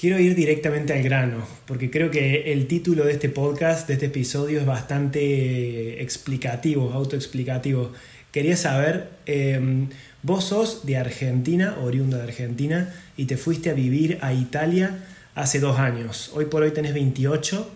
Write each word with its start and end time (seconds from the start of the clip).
Quiero 0.00 0.18
ir 0.18 0.34
directamente 0.34 0.94
al 0.94 1.02
grano, 1.02 1.46
porque 1.66 1.90
creo 1.90 2.10
que 2.10 2.54
el 2.54 2.66
título 2.66 3.04
de 3.04 3.12
este 3.12 3.28
podcast, 3.28 3.86
de 3.86 3.92
este 3.92 4.06
episodio, 4.06 4.58
es 4.58 4.64
bastante 4.64 6.00
explicativo, 6.00 6.94
autoexplicativo. 6.94 7.92
Quería 8.32 8.56
saber, 8.56 9.10
em, 9.26 9.90
vos 10.22 10.44
sos 10.44 10.86
de 10.86 10.96
Argentina, 10.96 11.76
oriunda 11.82 12.16
de 12.16 12.22
Argentina, 12.22 12.94
y 13.18 13.26
te 13.26 13.36
fuiste 13.36 13.68
a 13.68 13.74
vivir 13.74 14.16
a 14.22 14.32
Italia 14.32 15.04
hace 15.34 15.60
dos 15.60 15.78
años. 15.78 16.30
Hoy 16.32 16.46
por 16.46 16.62
hoy 16.62 16.70
tenés 16.70 16.94
28 16.94 17.70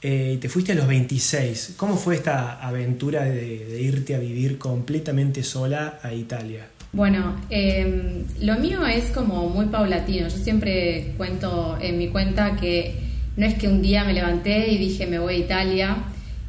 eh, 0.00 0.32
y 0.36 0.38
te 0.38 0.48
fuiste 0.48 0.72
a 0.72 0.74
los 0.74 0.88
26. 0.88 1.74
¿Cómo 1.76 1.98
fue 1.98 2.14
esta 2.14 2.66
aventura 2.66 3.24
de 3.24 3.82
irte 3.82 4.14
a 4.14 4.18
vivir 4.18 4.56
completamente 4.56 5.42
sola 5.42 6.00
a 6.02 6.14
Italia? 6.14 6.66
Bueno, 6.92 7.36
em, 7.50 8.24
lo 8.40 8.58
mío 8.58 8.86
es 8.86 9.10
como 9.10 9.48
muy 9.48 9.66
paulatino. 9.66 10.28
Yo 10.28 10.36
siempre 10.36 11.14
cuento 11.16 11.78
en 11.80 11.98
mi 11.98 12.08
cuenta 12.08 12.56
que 12.56 12.94
no 13.36 13.46
es 13.46 13.54
que 13.54 13.68
un 13.68 13.82
día 13.82 14.04
me 14.04 14.12
levanté 14.12 14.72
y 14.72 14.78
dije 14.78 15.06
me 15.06 15.18
voy 15.18 15.34
a 15.34 15.38
Italia. 15.38 15.96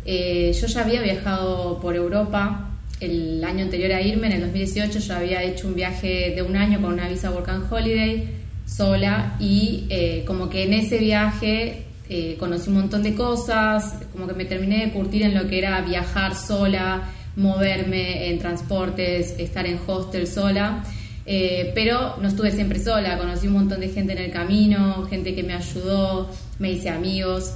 Eh, 0.06 0.58
yo 0.60 0.68
ya 0.68 0.82
había 0.82 1.02
viajado 1.02 1.80
por 1.82 1.96
Europa 1.96 2.70
el 3.00 3.44
año 3.44 3.64
anterior 3.64 3.92
a 3.92 4.02
irme, 4.02 4.28
en 4.28 4.34
el 4.34 4.42
2018 4.42 5.00
yo 5.00 5.16
había 5.16 5.44
hecho 5.44 5.68
un 5.68 5.76
viaje 5.76 6.34
de 6.36 6.42
un 6.42 6.58
año 6.58 6.82
con 6.82 6.94
una 6.94 7.08
visa 7.08 7.32
Work 7.32 7.50
and 7.50 7.72
Holiday 7.72 8.28
sola 8.66 9.36
y 9.40 9.86
eh, 9.90 10.24
como 10.28 10.50
que 10.50 10.64
en 10.64 10.74
ese 10.74 10.98
viaje 10.98 11.86
eh, 12.10 12.36
conocí 12.40 12.70
un 12.70 12.78
montón 12.78 13.04
de 13.04 13.16
cosas, 13.16 14.00
como 14.12 14.28
que 14.28 14.34
me 14.34 14.46
terminé 14.46 14.86
de 14.86 14.92
curtir 14.92 15.24
en 15.24 15.34
lo 15.34 15.48
que 15.48 15.60
era 15.60 15.80
viajar 15.82 16.36
sola, 16.36 17.04
moverme 17.40 18.30
en 18.30 18.38
transportes, 18.38 19.36
estar 19.40 19.66
en 19.66 19.80
hostel 19.88 20.28
sola. 20.28 20.84
Eh, 21.32 21.72
pero 21.76 22.18
no 22.20 22.28
estuve 22.28 22.52
siempre 22.52 22.80
sola, 22.80 23.18
conocí 23.18 23.46
un 23.46 23.54
montón 23.54 23.82
de 23.82 23.90
gente 23.90 24.14
en 24.14 24.18
el 24.18 24.32
camino, 24.32 25.06
gente 25.06 25.36
que 25.36 25.44
me 25.44 25.54
ayudó, 25.54 26.28
me 26.58 26.72
hice 26.72 26.90
amigos. 26.90 27.54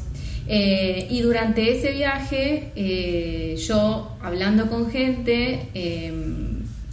Eh, 0.48 1.08
y 1.10 1.22
durante 1.22 1.76
ese 1.76 1.92
viaje, 1.92 2.72
eh, 2.76 3.56
yo 3.68 4.16
hablando 4.22 4.70
con 4.70 4.92
gente, 4.92 5.70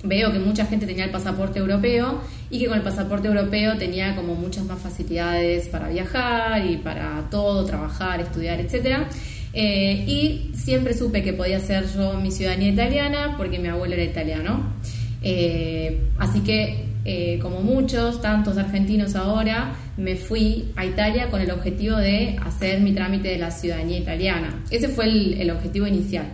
veo 0.02 0.32
que 0.32 0.38
mucha 0.38 0.64
gente 0.64 0.86
tenía 0.86 1.04
el 1.04 1.10
pasaporte 1.10 1.58
europeo 1.58 2.22
y 2.48 2.60
que 2.60 2.66
con 2.66 2.78
el 2.78 2.82
pasaporte 2.82 3.28
europeo 3.28 3.76
tenía 3.76 4.16
como 4.16 4.34
muchas 4.34 4.64
más 4.64 4.78
facilidades 4.78 5.68
para 5.68 5.90
viajar 5.90 6.64
y 6.64 6.78
para 6.78 7.28
todo, 7.30 7.66
trabajar, 7.66 8.20
estudiar, 8.20 8.58
etcétera. 8.58 9.06
Eh, 9.52 10.04
y 10.06 10.54
siempre 10.54 10.94
supe 10.94 11.22
que 11.22 11.32
podía 11.32 11.58
ser 11.58 11.86
yo 11.92 12.14
mi 12.14 12.30
ciudadanía 12.30 12.68
italiana 12.68 13.34
porque 13.36 13.58
mi 13.58 13.68
abuelo 13.68 13.94
era 13.94 14.04
italiano. 14.04 14.74
Eh, 15.22 16.00
así 16.18 16.40
que, 16.40 16.86
eh, 17.04 17.38
como 17.40 17.60
muchos, 17.60 18.20
tantos 18.20 18.56
argentinos 18.58 19.16
ahora, 19.16 19.74
me 19.96 20.16
fui 20.16 20.72
a 20.76 20.86
Italia 20.86 21.30
con 21.30 21.40
el 21.40 21.50
objetivo 21.50 21.96
de 21.96 22.38
hacer 22.44 22.80
mi 22.80 22.92
trámite 22.92 23.28
de 23.28 23.38
la 23.38 23.50
ciudadanía 23.50 23.98
italiana. 23.98 24.62
Ese 24.70 24.88
fue 24.88 25.06
el, 25.06 25.50
objetivo 25.50 25.86
inicial. 25.86 26.26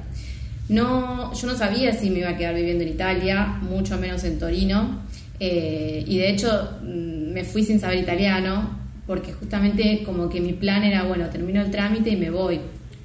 No, 0.68 1.32
yo 1.32 1.46
no 1.46 1.56
sabía 1.56 1.92
si 1.92 2.10
me 2.10 2.20
iba 2.20 2.30
a 2.30 2.36
quedar 2.36 2.54
viviendo 2.54 2.82
en 2.82 2.90
Italia, 2.90 3.58
mucho 3.62 3.96
menos 3.98 4.24
en 4.24 4.38
Torino. 4.38 5.02
y 5.38 6.18
de 6.18 6.30
hecho 6.30 6.78
mm, 6.82 7.32
me 7.32 7.44
fui 7.44 7.62
sin 7.62 7.78
saber 7.78 7.98
italiano 7.98 8.86
porque 9.06 9.32
justamente 9.32 10.02
como 10.04 10.28
que 10.28 10.40
mi 10.40 10.52
plan 10.52 10.82
era, 10.82 11.04
bueno, 11.04 11.28
termino 11.28 11.60
el 11.62 11.70
trámite 11.70 12.10
y 12.10 12.16
me 12.16 12.30
voy 12.30 12.60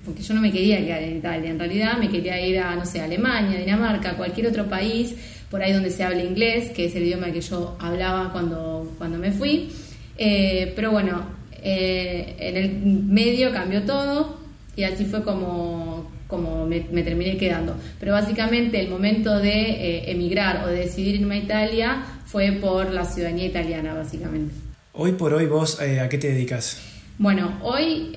porque 0.06 0.24
yo 0.24 0.34
no 0.34 0.42
me 0.42 0.52
quería 0.52 0.78
quedar 0.84 1.04
en 1.04 1.18
Italia, 1.18 1.52
en 1.52 1.60
realidad 1.60 1.98
me 1.98 2.10
quería 2.10 2.44
ir 2.46 2.60
a, 2.60 2.76
no 2.76 2.86
sé, 2.86 3.02
Alemania, 3.02 3.60
Dinamarca, 3.60 4.16
cualquier 4.16 4.48
otro 4.48 4.68
país, 4.68 5.16
por 5.50 5.62
ahí 5.62 5.74
donde 5.74 5.92
se 5.92 6.04
hable 6.04 6.26
inglés, 6.26 6.72
que 6.72 6.86
es 6.86 6.96
el 6.96 7.04
idioma 7.04 7.32
que 7.32 7.42
yo 7.42 7.76
hablaba 7.80 8.32
cuando, 8.32 8.92
cuando 8.98 9.18
me 9.18 9.32
fui. 9.32 9.70
Eh, 10.18 10.72
pero 10.76 10.92
bueno, 10.92 11.26
eh, 11.62 12.36
en 12.40 12.58
el 12.58 12.72
medio 12.80 13.52
cambió 13.52 13.84
todo 13.84 14.38
y 14.76 14.84
así 14.84 15.06
fue 15.06 15.24
como, 15.24 16.10
como 16.28 16.66
me, 16.66 16.80
terminé 17.04 17.38
quedando. 17.38 17.76
Pero 18.00 18.14
básicamente 18.14 18.80
el 18.80 18.90
momento 18.90 19.40
de 19.40 19.52
eh, 19.52 20.12
emigrar 20.12 20.64
o 20.64 20.68
de 20.68 20.80
decidir 20.80 21.16
irme 21.16 21.36
a 21.36 21.40
Italia 21.40 22.04
fue 22.26 22.54
por 22.54 22.92
la 22.92 23.04
ciudadanía 23.06 23.46
italiana, 23.46 23.94
básicamente. 23.94 24.54
Hoy 24.94 25.12
por 25.12 25.34
hoy 25.34 25.46
vos, 25.46 25.80
¿a 25.82 26.08
qué 26.08 26.18
te 26.18 26.30
dedicas? 26.30 26.82
Bueno, 27.18 27.60
hoy 27.62 28.12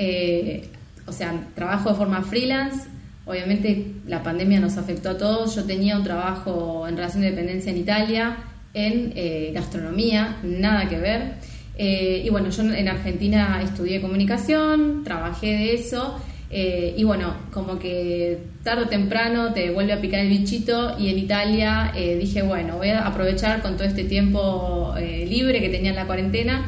o 1.06 1.12
sea, 1.12 1.32
trabajo 1.54 1.90
de 1.90 1.96
forma 1.96 2.22
freelance. 2.22 2.88
Obviamente 3.26 3.92
la 4.06 4.22
pandemia 4.22 4.60
nos 4.60 4.76
afectó 4.76 5.10
a 5.10 5.18
todos. 5.18 5.54
Yo 5.56 5.64
tenía 5.64 5.96
un 5.96 6.04
trabajo 6.04 6.86
en 6.88 6.96
relación 6.96 7.22
de 7.22 7.30
dependencia 7.30 7.72
en 7.72 7.78
Italia, 7.78 8.36
en 8.74 9.12
eh, 9.16 9.52
gastronomía, 9.54 10.36
nada 10.42 10.88
que 10.88 10.98
ver. 10.98 11.34
Eh, 11.76 12.22
y 12.24 12.30
bueno, 12.30 12.50
yo 12.50 12.62
en 12.62 12.88
Argentina 12.88 13.60
estudié 13.62 14.00
comunicación, 14.00 15.04
trabajé 15.04 15.46
de 15.46 15.74
eso. 15.74 16.20
Eh, 16.50 16.94
y 16.96 17.02
bueno, 17.02 17.34
como 17.52 17.78
que 17.78 18.38
tarde 18.62 18.84
o 18.84 18.88
temprano 18.88 19.52
te 19.52 19.70
vuelve 19.70 19.92
a 19.92 20.00
picar 20.00 20.20
el 20.20 20.28
bichito 20.28 20.96
y 20.98 21.08
en 21.08 21.18
Italia 21.18 21.92
dije, 22.20 22.42
bueno, 22.42 22.76
voy 22.76 22.90
a 22.90 23.06
aprovechar 23.06 23.60
con 23.60 23.76
todo 23.76 23.88
este 23.88 24.04
tiempo 24.04 24.94
libre 24.96 25.60
que 25.60 25.68
tenía 25.68 25.90
en 25.90 25.96
la 25.96 26.06
cuarentena 26.06 26.64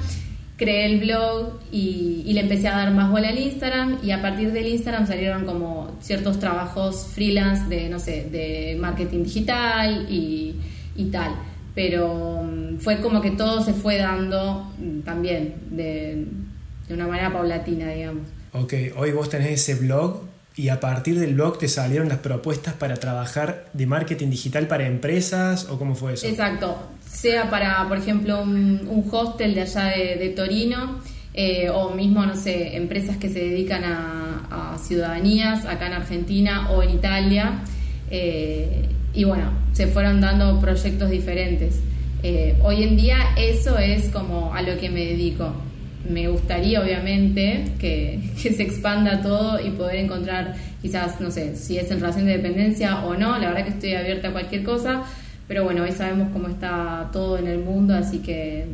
creé 0.57 0.87
el 0.87 1.01
blog 1.01 1.61
y, 1.71 2.33
le 2.33 2.41
empecé 2.41 2.69
a 2.69 2.77
dar 2.77 2.93
más 2.93 3.11
bola 3.11 3.29
al 3.29 3.39
Instagram 3.39 3.99
y 4.03 4.11
a 4.11 4.21
partir 4.21 4.53
del 4.53 4.67
Instagram 4.67 5.07
salieron 5.07 5.45
como 5.45 5.97
ciertos 6.01 6.39
trabajos 6.39 7.09
freelance 7.15 7.67
de, 7.69 7.89
no 7.89 7.99
sé, 7.99 8.29
de 8.31 8.77
marketing 8.81 9.25
digital 9.25 10.07
y, 10.09 10.57
tal. 11.13 11.35
Pero 11.75 12.43
mm, 12.43 12.79
fue 12.79 13.01
como 13.01 13.21
que 13.21 13.31
todo 13.31 13.63
se 13.63 13.75
fue 13.75 13.99
dando 13.99 14.73
mm, 14.79 15.01
también 15.01 15.55
de, 15.71 16.27
de 16.89 16.95
una 16.95 17.07
manera 17.07 17.33
paulatina, 17.33 17.91
digamos. 17.91 18.27
Ok, 18.53 18.73
hoy 18.97 19.13
vos 19.13 19.29
tenés 19.29 19.51
ese 19.51 19.75
blog 19.75 20.23
y 20.57 20.71
a 20.71 20.81
partir 20.81 21.19
del 21.21 21.35
blog 21.35 21.59
te 21.59 21.69
salieron 21.69 22.09
las 22.09 22.19
propuestas 22.19 22.73
para 22.73 22.97
trabajar 22.97 23.69
de 23.75 23.87
marketing 23.87 24.31
digital 24.31 24.67
para 24.67 24.87
empresas 24.87 25.67
o 25.69 25.79
cómo 25.79 25.95
fue 25.95 26.15
eso? 26.15 26.27
Exacto, 26.27 26.79
sea 27.07 27.51
para, 27.51 27.87
por 27.89 27.99
ejemplo, 27.99 28.43
un, 28.43 29.07
hostel 29.11 29.55
de 29.55 29.63
allá 29.63 29.85
de, 29.85 30.33
Torino 30.37 31.01
eh, 31.35 31.71
o 31.71 31.91
mismo, 31.91 32.27
no 32.27 32.37
sé, 32.37 32.77
empresas 32.77 33.17
que 33.17 33.29
se 33.29 33.41
dedican 33.41 33.85
a, 33.85 34.23
ciudadanías 34.79 35.65
acá 35.65 35.87
en 35.87 35.95
Argentina 35.95 36.71
o 36.71 36.83
en 36.83 36.91
Italia. 36.91 37.63
Eh, 38.11 38.89
y 39.15 39.25
bueno, 39.25 39.51
se 39.73 39.87
fueron 39.87 40.21
dando 40.21 40.61
proyectos 40.61 41.11
diferentes. 41.11 41.81
Eh, 42.23 42.59
hoy 42.63 42.83
en 42.83 42.97
día 42.97 43.19
eso 43.37 43.79
es 43.79 44.11
como 44.11 44.55
a 44.55 44.63
lo 44.63 44.79
que 44.79 44.91
me 44.91 45.01
dedico 45.01 45.53
me 46.09 46.29
gustaría 46.29 46.81
obviamente 46.81 47.65
que, 47.79 48.21
se 48.37 48.63
expanda 48.63 49.23
todo 49.23 49.65
y 49.65 49.71
poder 49.71 49.97
encontrar 49.97 50.55
quizás, 50.83 51.21
no 51.21 51.31
sé, 51.31 51.57
si 51.57 51.79
es 51.79 51.91
en 51.91 52.01
relación 52.01 52.27
de 52.27 52.37
dependencia 52.37 53.05
o 53.05 53.15
no, 53.15 53.39
la 53.39 53.49
verdad 53.49 53.65
que 53.65 53.71
estoy 53.71 53.95
abierta 53.95 54.29
a 54.29 54.33
cualquier 54.33 54.63
cosa, 54.63 55.03
pero 55.49 55.65
bueno, 55.65 55.83
hoy 55.83 55.93
sabemos 55.93 56.31
cómo 56.33 56.49
está 56.49 57.11
todo 57.13 57.39
en 57.39 57.47
el 57.47 57.59
mundo, 57.59 57.95
así 57.95 58.19
que 58.19 58.67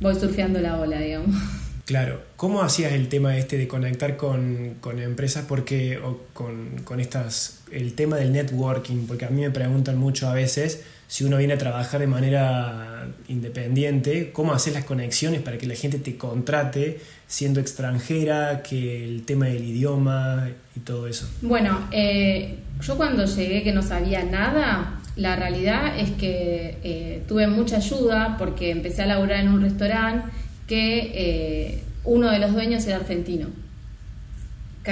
voy 0.00 0.14
surfeando 0.14 0.60
la 0.60 0.78
ola, 0.78 0.98
digamos. 1.00 1.36
Claro, 1.84 2.22
¿cómo 2.36 2.62
hacías 2.62 2.92
el 2.92 3.08
tema 3.08 3.36
este 3.36 3.58
de 3.58 3.66
conectar 3.66 4.16
con, 4.16 4.76
empresas 4.98 5.44
porque, 5.48 5.98
o 5.98 6.20
con, 6.32 6.78
con, 6.84 7.00
estas, 7.00 7.60
el 7.72 7.94
tema 7.94 8.16
del 8.16 8.32
networking? 8.32 9.06
Porque 9.06 9.24
a 9.24 9.30
mí 9.30 9.40
me 9.40 9.50
preguntan 9.50 9.98
mucho 9.98 10.28
a 10.28 10.32
veces 10.32 10.84
si 11.12 11.24
uno 11.24 11.36
viene 11.36 11.52
a 11.52 11.58
trabajar 11.58 12.00
de 12.00 12.06
manera 12.06 13.06
independiente, 13.28 14.30
cómo 14.32 14.54
hacer 14.54 14.72
las 14.72 14.84
conexiones 14.84 15.42
para 15.42 15.58
que 15.58 15.66
la 15.66 15.74
gente 15.74 15.98
te 15.98 16.16
contrate 16.16 17.00
siendo 17.26 17.60
extranjera, 17.60 18.62
que 18.62 19.04
el 19.04 19.24
tema 19.24 19.44
del 19.44 19.62
idioma 19.62 20.48
y 20.74 20.80
todo 20.80 21.06
eso. 21.08 21.28
Bueno, 21.42 21.80
eh, 21.90 22.56
yo 22.80 22.96
cuando 22.96 23.26
llegué 23.26 23.62
que 23.62 23.72
no 23.72 23.82
sabía 23.82 24.24
nada, 24.24 25.01
la 25.16 25.36
realidad 25.36 25.98
es 25.98 26.10
que 26.12 26.78
eh, 26.82 27.22
tuve 27.28 27.46
mucha 27.46 27.76
ayuda 27.76 28.36
porque 28.38 28.70
empecé 28.70 29.02
a 29.02 29.06
laburar 29.06 29.40
en 29.40 29.48
un 29.48 29.60
restaurante 29.60 30.30
que 30.66 31.12
eh, 31.14 31.82
uno 32.04 32.30
de 32.30 32.38
los 32.38 32.52
dueños 32.52 32.86
era 32.86 32.96
argentino. 32.96 33.48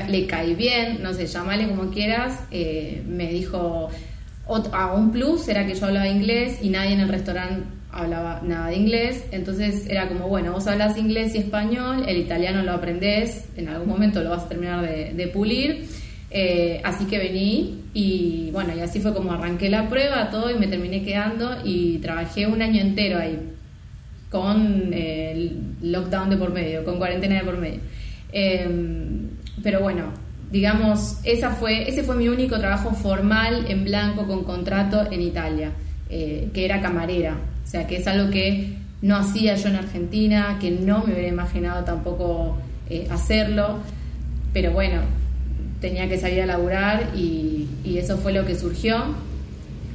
Le 0.09 0.27
caí 0.27 0.55
bien, 0.55 1.03
no 1.03 1.15
sé, 1.15 1.27
llamale 1.27 1.67
como 1.67 1.91
quieras, 1.91 2.39
me 2.51 3.27
dijo, 3.33 3.91
a 4.73 4.95
un 4.95 5.11
plus 5.11 5.49
era 5.49 5.67
que 5.67 5.75
yo 5.75 5.87
hablaba 5.87 6.09
inglés 6.09 6.59
y 6.63 6.71
nadie 6.71 6.93
en 6.93 7.01
el 7.01 7.09
restaurante 7.09 7.65
hablaba 7.93 8.41
nada 8.45 8.69
de 8.69 8.77
inglés, 8.77 9.25
entonces 9.33 9.87
era 9.89 10.09
como, 10.09 10.29
bueno, 10.29 10.53
vos 10.53 10.67
hablas 10.67 10.97
inglés 10.97 11.35
y 11.35 11.39
español, 11.39 12.05
el 12.07 12.19
italiano 12.19 12.63
lo 12.63 12.73
aprendés, 12.73 13.47
en 13.57 13.69
algún 13.69 13.89
momento 13.89 14.23
lo 14.23 14.31
vas 14.31 14.45
a 14.45 14.49
terminar 14.49 14.83
de, 14.83 15.27
pulir, 15.29 15.89
eh, 16.31 16.81
así 16.85 17.07
que 17.07 17.19
vení 17.19 17.80
y 17.93 18.51
bueno, 18.53 18.73
y 18.77 18.81
así 18.81 19.01
fue 19.01 19.13
como 19.13 19.33
arranqué 19.33 19.69
la 19.69 19.89
prueba, 19.89 20.31
todo 20.31 20.51
y 20.51 20.59
me 20.59 20.69
terminé 20.69 21.03
quedando 21.03 21.57
y 21.65 21.99
trabajé 21.99 22.47
un 22.47 22.63
año 22.63 22.81
entero 22.81 23.19
ahí, 23.19 23.39
con 24.31 24.93
eh, 24.93 25.33
el 25.33 25.93
lockdown 25.93 26.31
de 26.31 26.37
por 26.37 26.53
medio, 26.53 26.85
con 26.85 26.99
cuarentena 26.99 27.37
de 27.37 27.45
por 27.45 27.59
medio. 27.59 27.81
Em, 28.33 29.29
pero 29.63 29.81
bueno, 29.81 30.05
digamos, 30.53 31.19
esa 31.25 31.51
fue, 31.51 31.89
ese 31.89 32.05
fue 32.05 32.15
mi 32.15 32.29
único 32.29 32.59
trabajo 32.59 32.93
formal 32.93 33.67
en 33.69 33.85
blanco 33.85 34.27
con 34.27 34.45
contrato 34.45 35.11
en 35.11 35.23
Italia, 35.23 35.73
eh, 36.09 36.49
que 36.55 36.65
era 36.65 36.81
camarera. 36.81 37.37
O 37.65 37.67
sea, 37.67 37.87
que 37.87 37.97
es 37.97 38.07
algo 38.07 38.31
que 38.31 38.75
no 39.03 39.17
hacía 39.17 39.57
yo 39.57 39.69
en 39.69 39.77
Argentina, 39.77 40.59
que 40.61 40.71
no 40.71 41.05
me 41.05 41.13
hubiera 41.13 41.29
imaginado 41.29 41.85
tampoco 41.85 42.59
eh, 42.89 43.09
hacerlo, 43.11 43.79
pero 44.53 44.73
bueno, 44.73 45.01
tenía 45.81 46.09
que 46.09 46.19
salir 46.19 46.43
a 46.43 46.47
laburar 46.47 47.11
y, 47.15 47.69
eso 47.85 48.17
fue 48.17 48.33
lo 48.33 48.47
que 48.47 48.55
surgió 48.55 48.97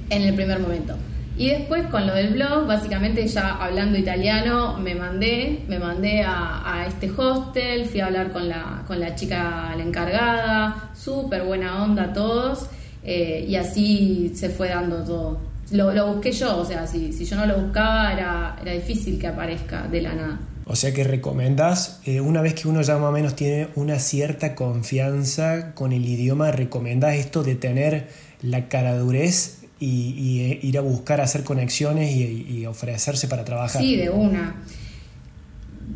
en 0.10 0.22
el 0.22 0.36
primer 0.36 0.60
momento. 0.60 0.96
Y 1.38 1.50
después 1.50 1.88
con 1.88 2.06
lo 2.06 2.14
del 2.14 2.34
blog, 2.34 2.68
básicamente 2.68 3.28
ya 3.28 3.56
hablando 3.56 3.98
italiano, 3.98 4.78
me 4.78 4.94
mandé, 4.94 5.64
me 5.68 5.80
mandé 5.80 6.24
a, 6.24 6.86
este 6.88 7.10
hostel, 7.10 7.86
fui 7.86 8.02
a 8.02 8.08
hablar 8.08 8.32
con 8.32 8.48
la, 8.48 8.84
con 8.86 9.00
la 9.00 9.16
chica, 9.16 9.74
la 9.76 9.82
encargada, 9.82 10.92
súper 10.94 11.44
buena 11.44 11.84
onda 11.84 12.14
todos, 12.14 12.68
eh, 13.04 13.46
y 13.48 13.56
así 13.56 14.34
se 14.36 14.50
fue 14.50 14.70
dando 14.70 15.04
todo. 15.04 15.40
Lo, 15.72 16.14
busqué 16.14 16.32
yo, 16.32 16.58
o 16.58 16.66
sea, 16.66 16.86
si, 16.86 17.12
si 17.12 17.26
yo 17.26 17.38
no 17.38 17.48
lo 17.48 17.58
buscaba 17.58 18.14
era, 18.14 18.56
era 18.62 18.72
difícil 18.74 19.18
que 19.18 19.28
aparezca 19.28 19.88
de 19.88 20.02
la 20.02 20.14
nada. 20.14 20.40
O 20.68 20.76
sea 20.76 20.94
que 20.94 21.04
recomendás, 21.04 22.00
eh, 22.06 22.22
una 22.22 22.42
vez 22.42 22.56
que 22.56 22.68
uno 22.68 22.82
ya 22.82 22.98
más 22.98 23.10
o 23.10 23.12
menos 23.12 23.36
tiene 23.36 23.68
una 23.76 24.00
cierta 24.00 24.56
confianza 24.56 25.76
con 25.76 25.94
el 25.94 26.06
idioma, 26.06 26.52
recomendás 26.52 27.16
esto 27.16 27.44
de 27.44 27.56
tener 27.56 28.08
la 28.42 28.68
caradurez 28.68 29.60
y, 29.80 30.16
y 30.18 30.52
eh, 30.52 30.60
ir 30.64 30.78
a 30.80 30.82
buscar 30.82 31.22
hacer 31.22 31.44
conexiones 31.44 32.16
y, 32.16 32.66
ofrecerse 32.66 33.28
para 33.28 33.46
trabajar. 33.46 33.80
Sí, 33.80 33.96
de 33.96 34.10
una. 34.10 34.56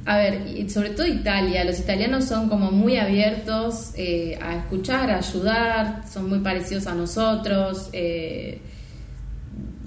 A 0.05 0.17
ver, 0.17 0.69
sobre 0.69 0.91
todo 0.91 1.07
Italia, 1.07 1.63
los 1.63 1.79
italianos 1.79 2.25
son 2.25 2.47
como 2.47 2.69
muy 2.69 2.97
abiertos 2.97 3.91
eh, 3.95 4.37
a 4.39 4.55
escuchar, 4.55 5.09
a 5.09 5.17
ayudar, 5.17 6.03
son 6.11 6.29
muy 6.29 6.39
parecidos 6.39 6.85
a 6.85 6.93
nosotros 6.93 7.89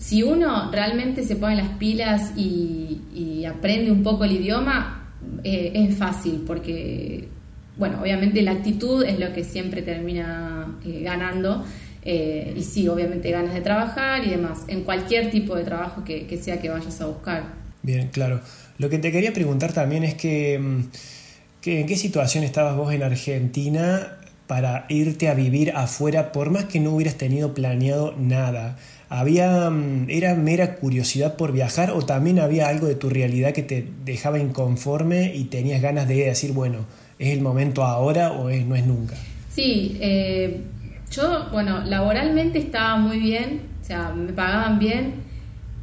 si 0.03 0.25
uno 0.25 0.69
realmente 0.73 1.25
se 1.25 1.37
pone 1.37 1.55
las 1.55 1.69
pilas 1.79 2.33
y, 2.37 3.45
aprende 3.49 3.91
un 3.91 4.03
poco 4.03 4.25
el 4.25 4.33
idioma, 4.33 5.11
eh, 5.45 5.73
es 5.75 5.97
fácil, 5.97 6.43
porque, 6.47 7.29
bueno, 7.77 8.01
obviamente 8.01 8.41
la 8.43 8.53
actitud 8.53 9.05
es 9.05 9.19
lo 9.19 9.33
que 9.33 9.45
siempre 9.45 9.83
termina 9.83 10.79
eh, 10.85 11.03
ganando. 11.03 11.65
Eh, 12.05 12.55
y 12.57 12.63
sí, 12.63 12.89
obviamente 12.89 13.31
ganas 13.31 13.55
de 13.55 13.61
trabajar 13.61 14.25
y 14.25 14.31
demás, 14.31 14.61
en 14.67 14.83
cualquier 14.83 15.31
tipo 15.31 15.55
de 15.55 15.65
trabajo 15.65 16.03
que, 16.05 16.39
sea 16.43 16.61
que 16.61 16.69
vayas 16.69 17.01
a 17.01 17.07
buscar. 17.07 17.45
Bien, 17.83 18.09
claro. 18.09 18.41
Lo 18.79 18.89
que 18.89 18.99
te 18.99 19.13
quería 19.13 19.33
preguntar 19.33 19.73
también 19.73 20.03
es 20.03 20.15
que, 20.15 20.59
mm, 20.59 20.81
que, 21.61 21.81
¿en 21.81 21.87
qué 21.87 21.97
situación 21.97 22.43
estabas 22.43 22.77
vos 22.77 22.93
en 22.93 23.05
Argentina 23.05 24.19
para 24.49 24.87
irte 24.89 25.29
a 25.29 25.35
vivir 25.35 25.73
afuera, 25.73 26.33
por 26.33 26.51
más 26.51 26.65
que 26.65 26.81
no 26.81 26.91
hubieras 26.91 27.17
tenido 27.17 27.55
planeado 27.55 28.15
nada? 28.19 28.79
Había 29.13 29.69
mm, 29.69 30.07
era 30.09 30.35
mera 30.35 30.77
curiosidad 30.77 31.37
por 31.37 31.53
viajar 31.53 31.91
o 31.91 32.01
también 32.01 32.39
había 32.39 32.69
algo 32.69 32.87
de 32.87 32.95
tu 32.95 33.11
realidad 33.11 33.53
que 33.53 33.63
te 33.63 33.87
dejaba 34.05 34.39
inconforme 34.39 35.35
y 35.35 35.45
tenías 35.45 35.83
ganas 35.83 36.09
de 36.09 36.25
decir, 36.25 36.53
bueno, 36.53 36.87
¿es 37.19 37.29
el 37.29 37.43
momento 37.43 37.85
ahora 37.85 38.33
o 38.33 38.49
es, 38.49 38.65
no 38.65 38.75
es 38.75 38.87
nunca? 38.87 39.15
Sí, 39.51 39.99
eh, 40.01 40.63
yo, 41.11 41.49
bueno, 41.53 41.83
laboralmente 41.85 42.59
estaba 42.59 42.97
muy 42.97 43.19
bien, 43.19 43.61
o 43.83 43.85
sea, 43.85 44.13
me 44.13 44.33
pagaban 44.33 44.79
bien, 44.79 45.15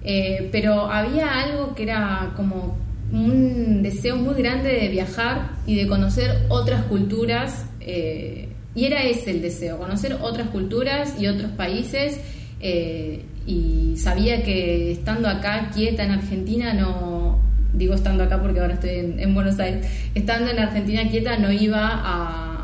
eh, 0.03 0.49
pero 0.51 0.89
había 0.91 1.39
algo 1.43 1.75
que 1.75 1.83
era 1.83 2.33
como 2.35 2.77
un 3.11 3.83
deseo 3.83 4.15
muy 4.15 4.41
grande 4.41 4.69
de 4.69 4.87
viajar 4.87 5.51
y 5.67 5.75
de 5.75 5.87
conocer 5.87 6.45
otras 6.49 6.83
culturas, 6.85 7.65
eh, 7.79 8.49
y 8.73 8.85
era 8.85 9.03
ese 9.03 9.29
el 9.29 9.43
deseo, 9.43 9.77
conocer 9.77 10.17
otras 10.19 10.49
culturas 10.49 11.13
y 11.19 11.27
otros 11.27 11.51
países 11.51 12.19
eh, 12.59 13.23
y 13.45 13.95
sabía 13.97 14.43
que 14.43 14.91
estando 14.91 15.27
acá 15.27 15.71
quieta 15.73 16.03
en 16.03 16.11
Argentina 16.11 16.73
no, 16.73 17.39
digo 17.73 17.93
estando 17.93 18.23
acá 18.23 18.41
porque 18.41 18.59
ahora 18.59 18.73
estoy 18.75 19.13
en, 19.17 19.33
Buenos 19.33 19.59
Aires, 19.59 19.87
estando 20.13 20.51
en 20.51 20.59
Argentina 20.59 21.09
quieta 21.09 21.37
no 21.37 21.51
iba 21.51 21.89
a, 21.91 22.55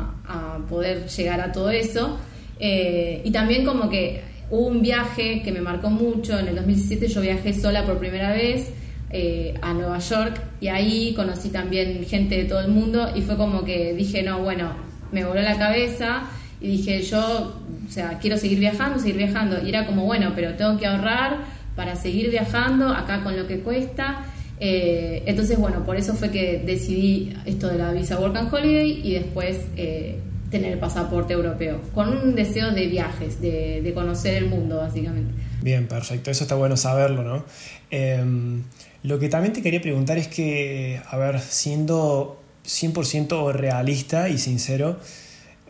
poder 0.68 1.06
llegar 1.06 1.40
a 1.40 1.52
todo 1.52 1.70
eso. 1.70 2.18
Eh, 2.58 3.20
y 3.24 3.30
también 3.30 3.64
como 3.64 3.88
que 3.88 4.22
hubo 4.50 4.66
un 4.66 4.82
viaje 4.82 5.42
que 5.42 5.52
me 5.52 5.60
marcó 5.60 5.90
mucho, 5.90 6.36
en 6.38 6.48
el 6.48 6.56
2017 6.56 7.06
yo 7.06 7.20
viajé 7.20 7.52
sola 7.52 7.84
por 7.84 7.98
primera 7.98 8.32
vez 8.32 8.70
eh, 9.10 9.54
a 9.62 9.72
Nueva 9.72 9.98
York 10.00 10.40
y 10.60 10.66
ahí 10.66 11.14
conocí 11.14 11.50
también 11.50 12.04
gente 12.04 12.36
de 12.36 12.44
todo 12.46 12.60
el 12.60 12.68
mundo 12.68 13.12
y 13.14 13.22
fue 13.22 13.36
como 13.36 13.64
que 13.64 13.94
dije, 13.94 14.24
no, 14.24 14.40
bueno, 14.40 14.72
me 15.12 15.24
voló 15.24 15.40
la 15.40 15.56
cabeza 15.56 16.24
y 16.60 16.68
dije, 16.68 17.02
yo 17.02 17.60
o 17.86 17.92
sea, 17.92 18.18
quiero 18.18 18.36
seguir 18.36 18.58
viajando, 18.58 18.98
seguir 18.98 19.16
viajando. 19.16 19.64
Y 19.64 19.68
era 19.68 19.86
como, 19.86 20.04
bueno, 20.04 20.32
pero 20.34 20.54
tengo 20.54 20.78
que 20.78 20.86
ahorrar 20.86 21.38
para 21.74 21.94
seguir 21.96 22.30
viajando 22.30 22.88
acá 22.88 23.22
con 23.22 23.36
lo 23.36 23.46
que 23.46 23.60
cuesta. 23.60 24.24
Eh, 24.58 25.22
entonces, 25.26 25.58
bueno, 25.58 25.84
por 25.84 25.96
eso 25.96 26.14
fue 26.14 26.30
que 26.30 26.62
decidí 26.64 27.34
esto 27.44 27.68
de 27.68 27.78
la 27.78 27.92
visa 27.92 28.18
Work 28.18 28.36
and 28.36 28.52
Holiday 28.52 29.00
y 29.04 29.12
después 29.12 29.58
eh, 29.76 30.18
tener 30.50 30.72
el 30.72 30.78
pasaporte 30.78 31.34
europeo, 31.34 31.80
con 31.94 32.08
un 32.08 32.34
deseo 32.34 32.70
de 32.72 32.86
viajes, 32.86 33.40
de, 33.40 33.92
conocer 33.94 34.34
el 34.34 34.48
mundo, 34.48 34.78
básicamente. 34.78 35.34
Bien, 35.62 35.86
perfecto, 35.86 36.30
eso 36.30 36.44
está 36.44 36.54
bueno 36.54 36.76
saberlo, 36.76 37.22
¿no? 37.22 37.44
Em, 37.90 38.62
lo 39.02 39.18
que 39.18 39.28
también 39.28 39.52
te 39.52 39.62
quería 39.62 39.80
preguntar 39.80 40.16
es 40.18 40.28
que, 40.28 41.00
a 41.08 41.16
ver, 41.16 41.40
siendo 41.40 42.40
100% 42.64 43.52
realista 43.52 44.28
y 44.28 44.38
sincero, 44.38 44.98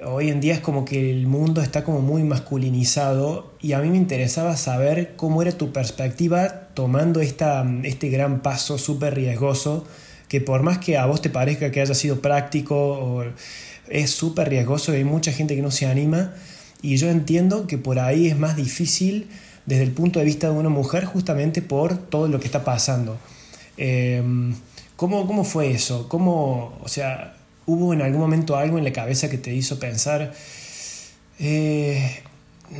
hoy 0.04 0.28
en 0.28 0.40
día 0.40 0.54
es 0.54 0.60
como 0.60 0.84
que 0.84 1.10
el 1.10 1.26
mundo 1.26 1.62
está 1.62 1.84
como 1.84 2.00
muy 2.00 2.22
masculinizado 2.22 3.52
y 3.60 3.72
a 3.72 3.78
mí 3.78 3.88
me 3.88 3.96
interesaba 3.96 4.56
saber 4.56 5.14
cómo 5.16 5.42
era 5.42 5.52
tu 5.52 5.72
perspectiva 5.72 6.68
tomando 6.74 7.20
esta, 7.20 7.66
este 7.82 8.08
gran 8.10 8.40
paso 8.40 8.78
súper 8.78 9.14
riesgoso 9.14 9.84
que 10.28 10.40
por 10.40 10.62
más 10.62 10.78
que 10.78 10.98
a 10.98 11.06
vos 11.06 11.22
te 11.22 11.30
parezca 11.30 11.70
que 11.70 11.80
haya 11.80 11.94
sido 11.94 12.20
práctico 12.20 13.24
es 13.88 14.10
súper 14.10 14.50
riesgoso 14.50 14.92
y 14.92 14.96
hay 14.96 15.04
mucha 15.04 15.32
gente 15.32 15.56
que 15.56 15.62
no 15.62 15.70
se 15.70 15.86
anima 15.86 16.34
y 16.82 16.96
yo 16.96 17.08
entiendo 17.08 17.66
que 17.66 17.78
por 17.78 17.98
ahí 17.98 18.26
es 18.26 18.38
más 18.38 18.56
difícil 18.56 19.28
desde 19.64 19.82
el 19.82 19.92
punto 19.92 20.18
de 20.18 20.24
vista 20.24 20.48
de 20.48 20.54
una 20.54 20.68
mujer 20.68 21.04
justamente 21.04 21.62
por 21.62 21.96
todo 21.96 22.28
lo 22.28 22.38
que 22.38 22.46
está 22.46 22.64
pasando. 22.64 23.18
Em, 23.76 24.54
¿cómo, 24.94 25.26
¿Cómo 25.26 25.42
fue 25.44 25.70
eso? 25.72 26.08
¿Cómo, 26.08 26.78
o 26.82 26.88
sea, 26.88 27.34
¿Hubo 27.66 27.92
en 27.92 28.02
algún 28.02 28.20
momento 28.20 28.56
algo 28.56 28.78
en 28.78 28.84
la 28.84 28.92
cabeza 28.92 29.28
que 29.28 29.38
te 29.38 29.54
hizo 29.54 29.78
pensar, 29.78 30.32
eh, 31.38 32.22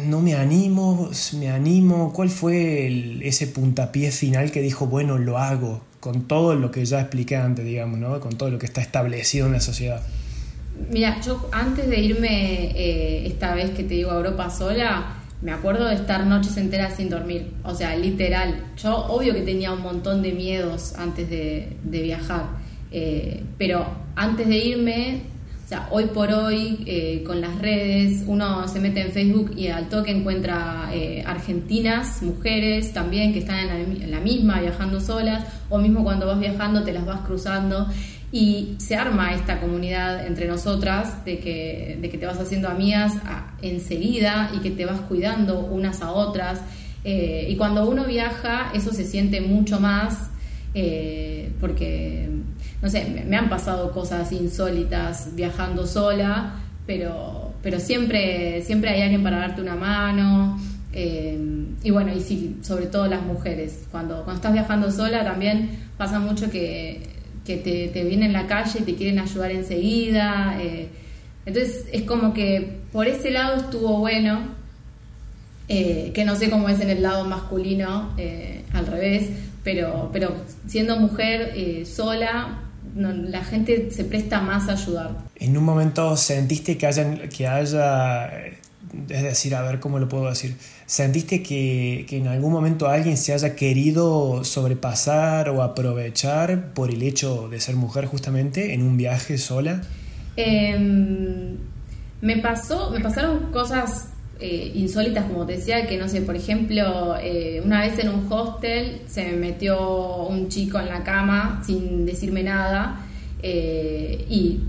no 0.04 0.20
me 0.20 0.34
animo, 0.34 1.10
me 1.38 1.50
animo? 1.50 2.12
¿Cuál 2.12 2.30
fue 2.30 3.20
ese 3.26 3.48
puntapié 3.48 4.10
final 4.12 4.50
que 4.52 4.62
dijo, 4.62 4.86
bueno, 4.86 5.18
lo 5.18 5.38
hago, 5.38 5.82
con 6.00 6.28
todo 6.28 6.54
lo 6.54 6.70
que 6.70 6.84
ya 6.84 7.00
expliqué 7.00 7.36
antes, 7.36 7.64
digamos, 7.64 7.98
¿no? 7.98 8.20
con 8.20 8.36
todo 8.36 8.50
lo 8.50 8.58
que 8.58 8.66
está 8.66 8.80
establecido 8.80 9.46
en 9.46 9.52
la 9.52 9.60
sociedad? 9.60 10.02
Mira, 10.90 11.20
yo 11.20 11.48
antes 11.52 11.88
de 11.88 12.00
irme 12.00 12.70
eh, 12.76 13.26
esta 13.26 13.54
vez 13.54 13.70
que 13.70 13.82
te 13.82 13.94
digo 13.94 14.10
a 14.10 14.16
Europa 14.16 14.50
sola, 14.50 15.22
me 15.42 15.52
acuerdo 15.52 15.86
de 15.86 15.94
estar 15.94 16.26
noches 16.26 16.56
enteras 16.58 16.96
sin 16.96 17.08
dormir, 17.08 17.52
o 17.64 17.74
sea, 17.74 17.96
literal. 17.96 18.72
Yo 18.76 18.94
obvio 19.06 19.34
que 19.34 19.42
tenía 19.42 19.72
un 19.72 19.82
montón 19.82 20.22
de 20.22 20.32
miedos 20.32 20.94
antes 20.96 21.28
de, 21.28 21.76
de 21.82 22.02
viajar 22.02 22.66
eh, 22.90 23.42
pero 23.58 23.86
antes 24.16 24.48
de 24.48 24.56
irme, 24.56 25.20
o 25.66 25.68
sea, 25.68 25.88
hoy 25.90 26.06
por 26.06 26.30
hoy, 26.30 26.84
eh, 26.86 27.22
con 27.26 27.40
las 27.40 27.58
redes, 27.58 28.22
uno 28.26 28.66
se 28.68 28.78
mete 28.80 29.00
en 29.00 29.10
Facebook 29.10 29.52
y 29.56 29.66
al 29.66 29.88
toque 29.88 30.12
encuentra 30.12 30.88
eh, 30.92 31.24
argentinas, 31.26 32.22
mujeres 32.22 32.92
también 32.92 33.32
que 33.32 33.40
están 33.40 33.68
en 33.68 34.10
la, 34.10 34.20
misma, 34.20 34.60
viajando 34.60 35.00
solas, 35.00 35.44
o 35.68 35.78
mismo 35.78 36.04
cuando 36.04 36.24
vas 36.24 36.38
viajando 36.38 36.84
te 36.84 36.92
las 36.92 37.04
vas 37.04 37.20
cruzando. 37.22 37.88
Y 38.30 38.76
se 38.78 38.96
arma 38.96 39.34
esta 39.34 39.60
comunidad 39.60 40.26
entre 40.26 40.46
nosotras 40.46 41.24
de 41.24 41.38
que, 41.38 41.98
de 42.00 42.10
que 42.10 42.18
te 42.18 42.26
vas 42.26 42.38
haciendo 42.38 42.68
amigas 42.68 43.14
enseguida 43.60 44.52
y 44.54 44.58
que 44.60 44.70
te 44.70 44.84
vas 44.84 45.00
cuidando 45.00 45.60
unas 45.60 46.00
a 46.00 46.12
otras. 46.12 46.60
y 47.04 47.54
cuando 47.56 47.88
uno 47.88 48.04
viaja, 48.04 48.70
eso 48.72 48.92
se 48.92 49.04
siente 49.04 49.40
mucho 49.40 49.80
más 49.80 50.30
porque 51.60 52.28
no 52.82 52.90
sé, 52.90 53.24
me, 53.26 53.36
han 53.36 53.48
pasado 53.48 53.92
cosas 53.92 54.32
insólitas 54.32 55.34
viajando 55.34 55.86
sola, 55.86 56.54
pero, 56.86 57.54
pero 57.62 57.80
siempre, 57.80 58.62
siempre 58.62 58.90
hay 58.90 59.02
alguien 59.02 59.22
para 59.22 59.38
darte 59.38 59.62
una 59.62 59.74
mano. 59.74 60.58
Eh, 60.92 61.38
y 61.82 61.90
bueno, 61.90 62.12
y 62.14 62.20
sí, 62.20 62.58
sobre 62.62 62.86
todo 62.86 63.06
las 63.06 63.22
mujeres. 63.22 63.86
Cuando, 63.90 64.16
cuando 64.24 64.34
estás 64.34 64.52
viajando 64.52 64.90
sola 64.90 65.24
también 65.24 65.70
pasa 65.96 66.20
mucho 66.20 66.50
que, 66.50 67.16
te, 67.44 67.56
te, 67.56 68.04
vienen 68.04 68.28
en 68.28 68.32
la 68.32 68.46
calle 68.46 68.80
y 68.80 68.82
te 68.82 68.94
quieren 68.94 69.18
ayudar 69.18 69.50
enseguida. 69.50 70.56
Eh, 70.60 70.88
entonces 71.46 71.86
es 71.92 72.02
como 72.02 72.34
que 72.34 72.80
por 72.92 73.06
ese 73.06 73.30
lado 73.30 73.56
estuvo 73.56 73.98
bueno, 73.98 74.40
eh, 75.68 76.12
que 76.14 76.24
no 76.24 76.36
sé 76.36 76.50
cómo 76.50 76.68
es 76.68 76.80
en 76.80 76.90
el 76.90 77.02
lado 77.02 77.24
masculino, 77.24 78.10
al 78.72 78.86
revés, 78.86 79.30
pero, 79.64 80.10
pero 80.12 80.34
siendo 80.66 80.96
mujer 80.96 81.86
sola 81.86 82.65
la 82.96 83.44
gente 83.44 83.90
se 83.90 84.04
presta 84.04 84.40
más 84.40 84.68
a 84.68 84.72
ayudar. 84.72 85.10
¿En 85.36 85.56
un 85.56 85.64
momento 85.64 86.16
sentiste 86.16 86.76
que, 86.78 86.86
hayan, 86.86 87.28
que 87.28 87.46
haya 87.46 88.30
es 89.08 89.22
decir, 89.22 89.54
a 89.54 89.62
ver 89.62 89.80
cómo 89.80 89.98
lo 89.98 90.08
puedo 90.08 90.28
decir, 90.28 90.56
¿sentiste 90.86 91.42
que, 91.42 92.06
que, 92.08 92.18
en 92.18 92.28
algún 92.28 92.52
momento 92.52 92.88
alguien 92.88 93.16
se 93.16 93.32
haya 93.32 93.54
querido 93.54 94.44
sobrepasar 94.44 95.50
o 95.50 95.62
aprovechar 95.62 96.72
por 96.72 96.90
el 96.90 97.02
hecho 97.02 97.48
de 97.48 97.60
ser 97.60 97.76
mujer 97.76 98.06
justamente 98.06 98.74
en 98.74 98.82
un 98.82 98.96
viaje 98.96 99.38
sola? 99.38 99.82
Em, 100.36 101.56
me 102.20 102.36
pasó, 102.38 102.90
me 102.90 103.00
pasaron 103.00 103.50
cosas 103.52 104.10
eh, 104.38 104.72
insólitas, 104.74 105.24
como 105.24 105.46
te 105.46 105.54
decía, 105.54 105.86
que 105.86 105.96
no 105.96 106.08
sé, 106.08 106.20
por 106.20 106.36
ejemplo, 106.36 107.16
eh, 107.18 107.62
una 107.64 107.80
vez 107.80 107.98
en 107.98 108.10
un 108.10 108.30
hostel 108.30 109.00
se 109.06 109.24
me 109.24 109.32
metió 109.32 110.26
un 110.26 110.48
chico 110.48 110.78
en 110.78 110.88
la 110.88 111.04
cama 111.04 111.62
sin 111.64 112.04
decirme 112.04 112.42
nada 112.42 113.06
eh, 113.42 114.26
y 114.28 114.60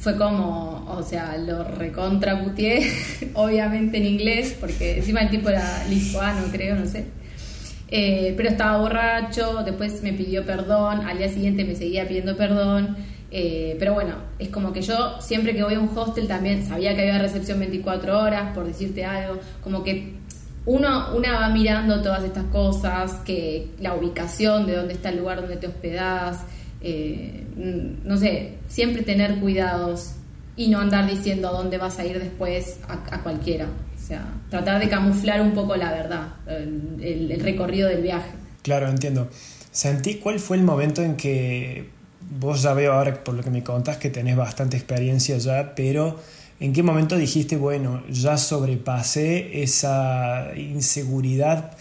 fue 0.00 0.16
como, 0.16 0.84
o 0.90 1.02
sea, 1.04 1.36
lo 1.38 1.62
recontraputié, 1.62 2.90
obviamente 3.34 3.98
en 3.98 4.06
inglés, 4.06 4.56
porque 4.58 4.98
encima 4.98 5.20
el 5.20 5.30
tipo 5.30 5.48
era 5.48 5.86
lituano, 5.88 6.46
creo, 6.50 6.74
no 6.74 6.86
sé. 6.86 7.04
pero 7.88 8.48
estaba 8.48 8.78
borracho, 8.78 9.62
después 9.64 10.02
me 10.02 10.12
pidió 10.12 10.44
perdón, 10.44 11.06
al 11.06 11.18
día 11.18 11.28
siguiente 11.28 11.64
me 11.64 11.76
seguía 11.76 12.08
pidiendo 12.08 12.36
perdón. 12.36 12.96
Eh, 13.36 13.74
pero 13.80 13.94
bueno, 13.94 14.14
es 14.38 14.48
como 14.50 14.72
que 14.72 14.80
yo 14.80 15.20
siempre 15.20 15.56
que 15.56 15.64
voy 15.64 15.74
a 15.74 15.80
un 15.80 15.90
hostel 15.98 16.28
también 16.28 16.64
sabía 16.64 16.94
que 16.94 17.00
había 17.00 17.18
recepción 17.18 17.58
24 17.58 18.20
horas, 18.20 18.54
por 18.54 18.64
decirte 18.64 19.04
algo, 19.04 19.40
como 19.60 19.82
que 19.82 20.12
uno, 20.66 21.16
una 21.16 21.40
va 21.40 21.48
mirando 21.48 22.00
todas 22.00 22.22
estas 22.22 22.44
cosas, 22.44 23.14
que 23.24 23.70
la 23.80 23.94
ubicación 23.94 24.66
de 24.66 24.76
dónde 24.76 24.94
está 24.94 25.08
el 25.08 25.18
lugar 25.18 25.40
donde 25.40 25.56
te 25.56 25.66
hospedás, 25.66 26.42
eh, 26.80 27.44
no 28.04 28.16
sé, 28.18 28.52
siempre 28.68 29.02
tener 29.02 29.40
cuidados 29.40 30.12
y 30.54 30.68
no 30.68 30.78
andar 30.78 31.10
diciendo 31.10 31.50
dónde 31.50 31.76
vas 31.76 31.98
a 31.98 32.06
ir 32.06 32.20
después 32.20 32.78
a, 32.86 33.20
cualquiera. 33.24 33.66
O 33.66 34.06
sea, 34.06 34.26
tratar 34.48 34.80
de 34.80 34.88
camuflar 34.88 35.40
un 35.40 35.54
poco 35.54 35.74
la 35.74 35.90
verdad, 35.90 36.28
el 36.46 37.40
recorrido 37.40 37.88
del 37.88 38.02
viaje. 38.02 38.30
Claro, 38.62 38.88
entiendo. 38.88 39.28
Sentí 39.72 40.18
cuál 40.18 40.38
fue 40.38 40.56
el 40.56 40.62
momento 40.62 41.02
en 41.02 41.16
que 41.16 41.93
vos 42.30 42.62
ya 42.62 42.74
veo 42.74 42.92
ahora 42.92 43.22
por 43.22 43.34
lo 43.34 43.42
que 43.42 43.50
me 43.50 43.62
contás 43.62 43.96
que 43.98 44.10
tenés 44.10 44.36
bastante 44.36 44.76
experiencia 44.76 45.36
ya, 45.38 45.74
pero 45.74 46.18
¿en 46.60 46.72
qué 46.72 46.82
momento 46.82 47.16
dijiste, 47.16 47.56
bueno, 47.56 48.02
ya 48.08 48.36
sobrepasé 48.36 49.62
esa 49.62 50.52
inseguridad 50.56 51.76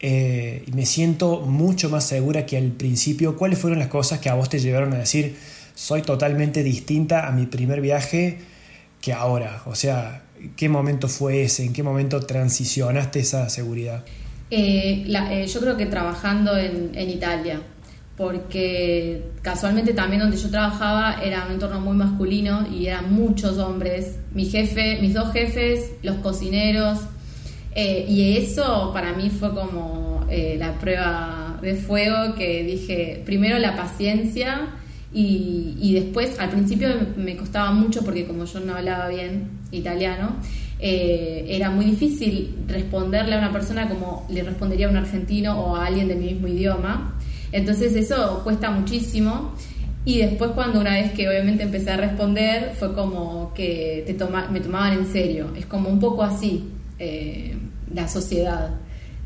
eh, 0.00 0.64
y 0.66 0.72
me 0.72 0.86
siento 0.86 1.40
mucho 1.40 1.90
más 1.90 2.04
segura 2.04 2.46
que 2.46 2.56
al 2.56 2.70
principio? 2.72 3.36
¿Cuáles 3.36 3.58
fueron 3.58 3.78
las 3.78 3.88
cosas 3.88 4.18
que 4.18 4.28
a 4.28 4.34
vos 4.34 4.48
te 4.48 4.58
llevaron 4.58 4.92
a 4.94 4.98
decir, 4.98 5.36
soy 5.74 6.02
totalmente 6.02 6.62
distinta 6.62 7.26
a 7.26 7.32
mi 7.32 7.46
primer 7.46 7.80
viaje 7.80 8.38
que 9.00 9.12
ahora? 9.12 9.62
O 9.66 9.74
sea, 9.74 10.22
¿qué 10.56 10.68
momento 10.68 11.08
fue 11.08 11.42
ese? 11.42 11.64
¿En 11.64 11.72
qué 11.72 11.82
momento 11.82 12.20
transicionaste 12.20 13.20
esa 13.20 13.48
seguridad? 13.48 14.04
Eh, 14.50 15.06
eh, 15.08 15.46
yo 15.46 15.60
creo 15.60 15.76
que 15.76 15.86
trabajando 15.86 16.58
en, 16.58 16.90
en 16.94 17.08
Italia, 17.08 17.62
porque 18.16 19.22
casualmente 19.40 19.94
también 19.94 20.20
donde 20.20 20.36
yo 20.36 20.50
trabajaba 20.50 21.22
era 21.22 21.46
un 21.46 21.52
entorno 21.52 21.80
muy 21.80 21.96
masculino 21.96 22.66
y 22.70 22.86
eran 22.86 23.12
muchos 23.12 23.58
hombres. 23.58 24.16
Mi 24.32 24.46
jefe, 24.46 24.98
mis 25.00 25.14
dos 25.14 25.32
jefes, 25.32 25.92
los 26.02 26.16
cocineros, 26.16 26.98
eh, 27.74 28.04
y 28.06 28.36
eso 28.36 28.90
para 28.92 29.14
mí 29.14 29.30
fue 29.30 29.54
como 29.54 30.26
eh, 30.28 30.56
la 30.58 30.78
prueba 30.78 31.58
de 31.62 31.74
fuego 31.74 32.34
que 32.34 32.64
dije, 32.64 33.22
primero 33.24 33.58
la 33.58 33.76
paciencia 33.76 34.68
y, 35.14 35.92
después 35.94 36.38
al 36.38 36.50
principio 36.50 36.88
me 37.16 37.36
costaba 37.36 37.70
mucho 37.72 38.02
porque 38.02 38.26
como 38.26 38.44
yo 38.44 38.60
no 38.60 38.74
hablaba 38.74 39.08
bien 39.08 39.50
italiano, 39.70 40.36
eh, 40.78 41.46
era 41.48 41.70
muy 41.70 41.84
difícil 41.84 42.56
responderle 42.66 43.34
a 43.34 43.38
una 43.38 43.52
persona 43.52 43.88
como 43.88 44.26
le 44.30 44.42
respondería 44.42 44.86
a 44.88 44.90
un 44.90 44.96
argentino 44.96 45.58
o 45.60 45.76
a 45.76 45.86
alguien 45.86 46.08
del 46.08 46.18
mismo 46.18 46.48
idioma. 46.48 47.14
Entonces 47.52 47.94
eso 47.94 48.40
cuesta 48.42 48.70
muchísimo. 48.70 49.52
Y 50.04 50.18
después 50.18 50.50
cuando 50.52 50.80
una 50.80 50.94
vez 50.94 51.12
que 51.12 51.28
obviamente 51.28 51.62
empecé 51.62 51.90
a 51.90 51.96
responder, 51.96 52.72
fue 52.76 52.92
como 52.94 53.54
que 53.54 54.02
te 54.06 54.14
toma, 54.14 54.48
me 54.50 54.60
tomaban 54.60 54.94
en 54.94 55.06
serio. 55.06 55.52
Es 55.56 55.66
como 55.66 55.88
un 55.88 56.00
poco 56.00 56.24
así 56.24 56.70
eh, 56.98 57.54
la 57.94 58.08
sociedad. 58.08 58.70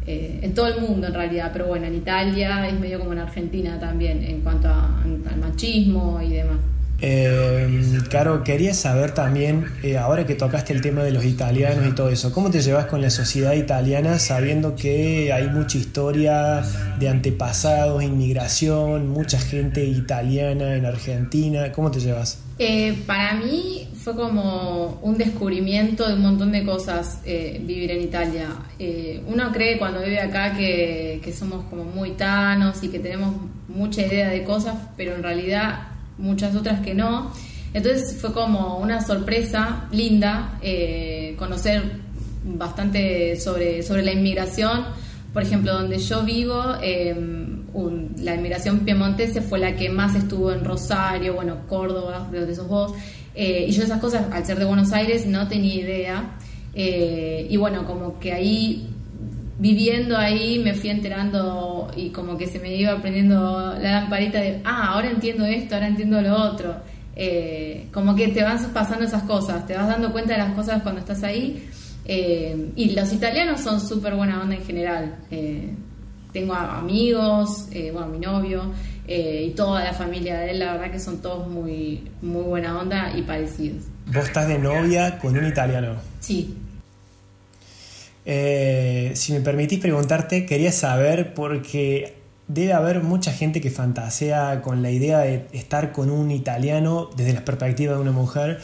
Eh, 0.06 0.40
en 0.42 0.54
todo 0.54 0.68
el 0.68 0.80
mundo 0.80 1.09
en 1.09 1.14
realidad, 1.14 1.50
pero 1.52 1.66
bueno, 1.66 1.87
en 1.87 1.95
Italia 1.95 2.68
es 2.68 2.78
medio 2.78 3.00
como 3.00 3.12
en 3.12 3.18
Argentina 3.18 3.80
también 3.80 4.23
en 4.23 4.40
cuanto 4.42 4.68
al 4.68 5.38
machismo 5.40 6.21
y 6.23 6.30
demás. 6.30 6.59
Eh, 7.00 8.00
Caro, 8.11 8.43
quería 8.43 8.73
saber 8.73 9.12
también, 9.12 9.67
eh, 9.83 9.99
ahora 9.99 10.26
que 10.26 10.35
tocaste 10.35 10.73
el 10.73 10.81
tema 10.81 11.03
de 11.03 11.11
los 11.11 11.25
italianos 11.25 11.87
y 11.87 11.93
todo 11.93 12.09
eso, 12.09 12.33
¿cómo 12.33 12.50
te 12.50 12.62
llevas 12.62 12.87
con 12.87 13.03
la 13.03 13.11
sociedad 13.11 13.53
italiana 13.53 14.19
sabiendo 14.19 14.75
que 14.76 15.33
hay 15.33 15.49
mucha 15.49 15.76
historia 15.76 16.62
de 16.99 17.09
antepasados, 17.09 18.03
inmigración, 18.03 19.11
mucha 19.11 19.38
gente 19.38 19.85
italiana 19.85 20.76
en 20.76 20.87
Argentina? 20.87 21.71
¿Cómo 21.73 21.91
te 21.91 22.00
llevas? 22.00 22.43
Eh, 22.59 22.97
para 23.07 23.35
mí 23.35 23.88
fue 24.03 24.17
como 24.17 24.99
un 25.03 25.19
descubrimiento 25.19 26.09
de 26.09 26.15
un 26.15 26.23
montón 26.23 26.53
de 26.53 26.65
cosas 26.65 27.21
eh, 27.26 27.61
vivir 27.62 27.91
en 27.91 28.00
Italia. 28.00 28.49
uno 29.26 29.53
cree 29.53 29.79
cuando 29.79 30.00
vive 30.00 30.21
acá 30.21 30.55
que 30.57 31.35
somos 31.38 31.67
como 31.69 31.85
muy 31.85 32.12
tanos 32.12 32.83
y 32.83 32.88
que 32.88 32.99
tenemos 32.99 33.35
mucha 33.69 34.00
idea 34.00 34.31
de 34.31 34.43
cosas, 34.45 34.76
pero 34.97 35.15
en 35.15 35.23
realidad 35.23 35.96
muchas 36.18 36.54
otras 36.54 36.80
que 36.80 36.94
no. 36.94 37.32
Entonces 37.75 38.16
fue 38.20 38.32
como 38.32 38.78
una 38.78 39.04
sorpresa 39.04 39.87
linda 39.92 40.58
eh, 40.62 41.35
conocer 41.38 41.82
bastante 42.44 43.38
sobre, 43.38 43.82
sobre 43.82 44.02
la 44.02 44.12
inmigración. 44.12 44.85
Por 45.32 45.42
ejemplo, 45.42 45.75
donde 45.75 45.99
yo 45.99 46.23
vivo, 46.25 46.62
em, 46.80 47.64
la 48.18 48.35
inmigración 48.35 48.80
piemontese 48.80 49.42
fue 49.42 49.58
la 49.58 49.76
que 49.76 49.90
más 49.90 50.14
estuvo 50.14 50.50
en 50.50 50.64
Rosario, 50.64 51.35
bueno, 51.35 51.66
Córdoba, 51.68 52.26
de 52.30 52.40
donde 52.40 52.54
sos 52.54 52.68
vos. 52.68 52.92
Eh, 53.35 53.66
y 53.68 53.73
yo 53.73 53.82
esas 53.82 54.00
cosas, 54.00 54.32
al 54.32 54.46
ser 54.46 54.58
de 54.58 54.64
Buenos 54.64 54.92
Aires, 54.92 55.26
no 55.26 55.46
tenía 55.46 55.75
idea. 55.75 56.38
Eh, 56.75 57.46
y 57.50 57.56
bueno, 57.58 57.85
como 57.85 58.18
que 58.18 58.32
ahí 58.32 58.88
viviendo 59.59 60.17
ahí 60.17 60.59
me 60.59 60.75
fui 60.75 60.91
enterando 60.91 61.91
y 61.97 62.11
como 62.11 62.37
que 62.37 62.47
se 62.47 62.59
me 62.59 62.75
iba 62.75 62.93
aprendiendo 62.93 63.75
la 63.81 64.01
lamparita 64.01 64.39
de, 64.41 64.61
ah, 64.65 64.93
ahora 64.93 65.11
entiendo 65.11 65.45
esto, 65.45 65.75
ahora 65.75 65.89
entiendo 65.89 66.21
lo 66.21 66.35
otro. 66.35 66.75
Eh, 67.19 67.89
como 67.93 68.15
que 68.15 68.29
te 68.29 68.43
van 68.43 68.63
pasando 68.75 69.07
esas 69.07 69.23
cosas, 69.23 69.67
te 69.67 69.75
vas 69.75 69.89
dando 69.89 70.13
cuenta 70.13 70.35
de 70.35 70.41
las 70.41 70.53
cosas 70.53 70.83
cuando 70.83 71.01
estás 71.01 71.23
ahí. 71.23 71.67
Eh, 72.05 72.73
y 72.77 72.95
los 72.95 73.13
italianos 73.13 73.61
son 73.63 73.81
súper 73.81 74.15
buena 74.15 74.43
onda 74.43 74.55
en 74.55 74.65
general. 74.65 75.17
Eh, 75.31 75.75
tengo 76.33 76.53
amigos, 76.53 77.69
bueno, 77.93 78.09
mi 78.09 78.19
novio 78.19 78.73
y 79.09 79.51
toda 79.53 79.85
la 79.85 79.95
familia 79.95 80.41
de 80.41 80.51
él, 80.51 80.59
la 80.59 80.73
verdad 80.73 80.91
que 80.91 81.01
son 81.01 81.23
todos 81.23 81.49
muy, 81.49 82.03
muy 82.21 82.43
buena 82.43 82.79
onda 82.79 83.11
y 83.17 83.23
parecidos. 83.23 83.85
¿Vos 84.13 84.27
estás 84.27 84.47
de 84.47 84.59
novia 84.59 85.19
con 85.19 85.39
un 85.39 85.47
italiano? 85.47 85.95
Sí, 86.21 86.55
eh, 88.26 89.12
si 89.14 89.33
me 89.33 89.40
permitís 89.40 89.78
preguntarte, 89.78 90.47
quería 90.47 90.73
saber, 90.73 91.33
porque 91.33 92.16
debe 92.49 92.73
haber 92.73 93.02
mucha 93.02 93.33
gente 93.33 93.61
que 93.61 93.71
fantasea 93.71 94.62
con 94.62 94.83
la 94.83 94.90
idea 94.90 95.21
de 95.21 95.47
estar 95.52 95.92
con 95.92 96.11
un 96.11 96.33
italiano 96.33 97.09
desde 97.16 97.33
la 97.33 97.45
perspectiva 97.45 97.95
de 97.95 98.00
una 98.00 98.11
mujer, 98.11 98.61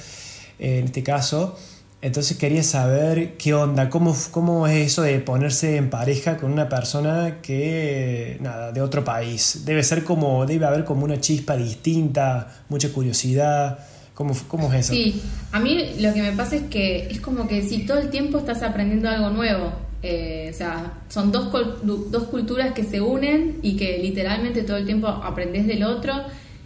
eh, 0.59 0.81
en 0.81 0.87
este 0.87 1.04
caso. 1.04 1.57
Entonces 2.00 2.37
quería 2.37 2.64
saber 2.64 3.37
qué 3.37 3.54
onda, 3.54 3.88
cómo, 3.88 4.16
cómo 4.33 4.66
es 4.66 4.88
eso 4.88 5.02
de 5.02 5.21
ponerse 5.21 5.76
en 5.76 5.88
pareja 5.88 6.37
con 6.38 6.52
una 6.52 6.69
persona 6.69 7.38
que, 7.40 8.38
nada, 8.40 8.73
de 8.73 8.83
otro 8.83 9.04
país. 9.04 9.62
Debe 9.64 9.85
ser 9.85 10.02
como, 10.02 10.45
debe 10.45 10.66
haber 10.66 10.85
como 10.85 11.04
una 11.04 11.21
chispa 11.21 11.57
distinta, 11.57 12.64
mucha 12.69 12.92
curiosidad. 12.92 13.78
¿Cómo, 14.23 14.37
¿Cómo, 14.47 14.73
es 14.73 14.85
eso? 14.85 14.93
Sí, 14.93 15.21
a 15.50 15.59
mí 15.59 15.97
lo 15.99 16.14
que 16.14 16.23
me 16.23 16.31
pasa 16.31 16.55
es 16.55 16.62
que 16.62 17.09
es 17.11 17.21
como 17.21 17.49
que 17.49 17.62
si 17.62 17.85
todo 17.85 17.99
el 17.99 18.09
tiempo 18.09 18.38
estás 18.38 18.62
aprendiendo 18.62 19.09
algo 19.09 19.31
nuevo. 19.31 19.73
Eh, 20.00 20.49
o 20.52 20.57
sea, 20.57 21.00
son 21.09 21.33
dos, 21.33 21.50
dos 21.83 22.23
culturas 22.25 22.73
que 22.73 22.85
se 22.85 23.00
unen 23.00 23.59
y 23.62 23.76
que 23.76 23.99
literalmente 23.99 24.62
todo 24.62 24.76
el 24.76 24.87
tiempo 24.87 25.09
aprendes 25.09 25.67
del 25.67 25.83
otro. 25.83 26.14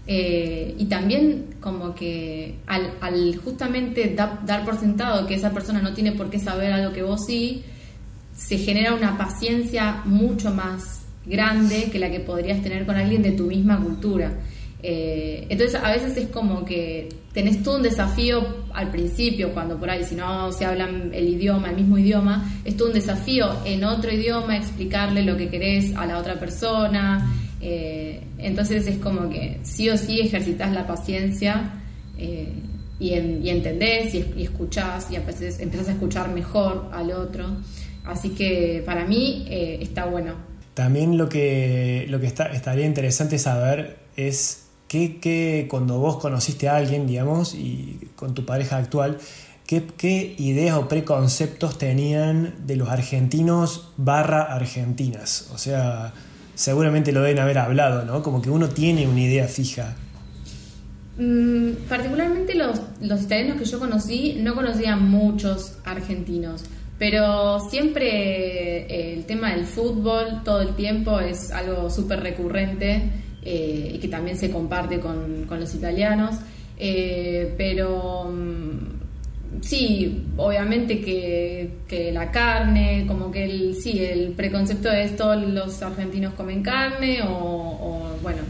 Eh, 0.06 0.74
y 0.76 0.84
también 0.84 1.54
como 1.58 1.94
que 1.94 2.56
al, 2.66 2.92
al 3.00 3.36
justamente 3.36 4.14
dar 4.14 4.64
por 4.66 4.78
sentado 4.78 5.26
que 5.26 5.34
esa 5.34 5.50
persona 5.52 5.80
no 5.80 5.94
tiene 5.94 6.12
por 6.12 6.28
qué 6.28 6.38
saber 6.38 6.72
algo 6.72 6.92
que 6.92 7.02
vos 7.02 7.24
sí, 7.24 7.64
se 8.34 8.58
genera 8.58 8.94
una 8.94 9.16
paciencia 9.16 10.02
mucho 10.04 10.52
más 10.52 11.06
grande 11.24 11.88
que 11.90 11.98
la 11.98 12.10
que 12.10 12.20
podrías 12.20 12.62
tener 12.62 12.84
con 12.84 12.96
alguien 12.96 13.22
de 13.22 13.32
tu 13.32 13.44
misma 13.44 13.82
cultura. 13.82 14.32
Eh, 14.82 15.46
entonces 15.48 15.80
a 15.82 15.90
veces 15.90 16.16
es 16.16 16.28
como 16.28 16.64
que 16.64 17.08
tenés 17.36 17.62
todo 17.62 17.76
un 17.76 17.82
desafío 17.82 18.64
al 18.72 18.90
principio, 18.90 19.52
cuando 19.52 19.76
por 19.78 19.90
ahí, 19.90 20.02
si 20.04 20.14
no 20.14 20.50
se 20.52 20.64
hablan 20.64 21.10
el 21.12 21.28
idioma, 21.28 21.68
el 21.68 21.76
mismo 21.76 21.98
idioma, 21.98 22.50
es 22.64 22.78
todo 22.78 22.88
un 22.88 22.94
desafío 22.94 23.58
en 23.66 23.84
otro 23.84 24.10
idioma 24.10 24.56
explicarle 24.56 25.22
lo 25.22 25.36
que 25.36 25.50
querés 25.50 25.94
a 25.96 26.06
la 26.06 26.16
otra 26.16 26.40
persona. 26.40 27.30
Eh, 27.60 28.22
entonces 28.38 28.86
es 28.86 28.96
como 28.96 29.28
que 29.28 29.58
sí 29.64 29.90
o 29.90 29.98
sí 29.98 30.20
ejercitas 30.20 30.72
la 30.72 30.86
paciencia. 30.86 31.74
Eh, 32.16 32.54
y, 32.98 33.12
entendés 33.12 34.14
y, 34.14 34.24
y, 34.34 34.44
escuchás 34.44 35.10
y 35.10 35.16
empezás, 35.16 35.88
a 35.88 35.92
escuchar 35.92 36.32
mejor 36.32 36.88
al 36.90 37.10
otro. 37.10 37.44
Así 38.06 38.30
que 38.30 38.82
para 38.86 39.04
mí 39.04 39.44
eh, 39.50 39.80
está 39.82 40.06
bueno. 40.06 40.36
También 40.72 41.18
lo 41.18 41.28
que, 41.28 42.06
lo 42.08 42.18
que 42.18 42.28
estaría 42.28 42.86
interesante 42.86 43.38
saber 43.38 43.98
es 44.16 44.65
que, 44.88 45.66
cuando 45.68 45.98
vos 45.98 46.16
conociste 46.16 46.68
a 46.68 46.76
alguien, 46.76 47.06
digamos, 47.06 47.54
y 47.54 48.08
con 48.16 48.34
tu 48.34 48.44
pareja 48.44 48.76
actual, 48.76 49.18
¿qué, 49.66 49.84
qué 49.96 50.34
ideas 50.38 50.76
o 50.76 50.88
preconceptos 50.88 51.78
tenían 51.78 52.54
de 52.66 52.76
los 52.76 52.88
argentinos 52.88 53.92
barra 53.96 54.42
argentinas? 54.42 55.50
O 55.52 55.58
sea, 55.58 56.12
seguramente 56.54 57.12
lo 57.12 57.22
deben 57.22 57.40
haber 57.40 57.58
hablado, 57.58 58.04
¿no? 58.04 58.22
Como 58.22 58.40
que 58.40 58.50
uno 58.50 58.68
tiene 58.68 59.06
una 59.06 59.20
idea 59.20 59.48
fija. 59.48 59.96
Mm, 61.18 61.86
particularmente 61.88 62.54
los, 62.54 62.78
los 63.00 63.22
italianos 63.22 63.58
que 63.58 63.64
yo 63.64 63.78
conocí, 63.78 64.38
no 64.40 64.54
conocía 64.54 64.96
muchos 64.96 65.78
argentinos, 65.84 66.64
pero 66.98 67.60
siempre 67.70 68.86
eh, 68.86 69.14
el 69.14 69.24
tema 69.24 69.50
del 69.50 69.66
fútbol 69.66 70.42
todo 70.44 70.60
el 70.60 70.74
tiempo 70.74 71.18
es 71.20 71.50
algo 71.50 71.90
súper 71.90 72.20
recurrente 72.20 73.10
eh, 73.48 73.92
y 73.94 73.98
que 73.98 74.08
también 74.08 74.36
se 74.36 74.50
comparte 74.50 74.98
con, 74.98 75.46
los 75.48 75.72
italianos. 75.72 76.34
Eh, 76.78 77.54
pero 77.56 78.24
mm, 78.24 79.60
sí, 79.62 80.24
obviamente 80.36 81.00
que, 81.00 82.10
la 82.12 82.32
carne, 82.32 83.04
como 83.06 83.30
que 83.30 83.44
el, 83.44 83.76
sí, 83.76 84.04
el 84.04 84.32
preconcepto 84.32 84.90
de 84.90 85.04
esto, 85.04 85.36
los 85.36 85.80
argentinos 85.80 86.34
comen 86.34 86.60
carne 86.64 87.22
o, 87.22 87.28
o 87.30 88.18
bueno, 88.20 88.42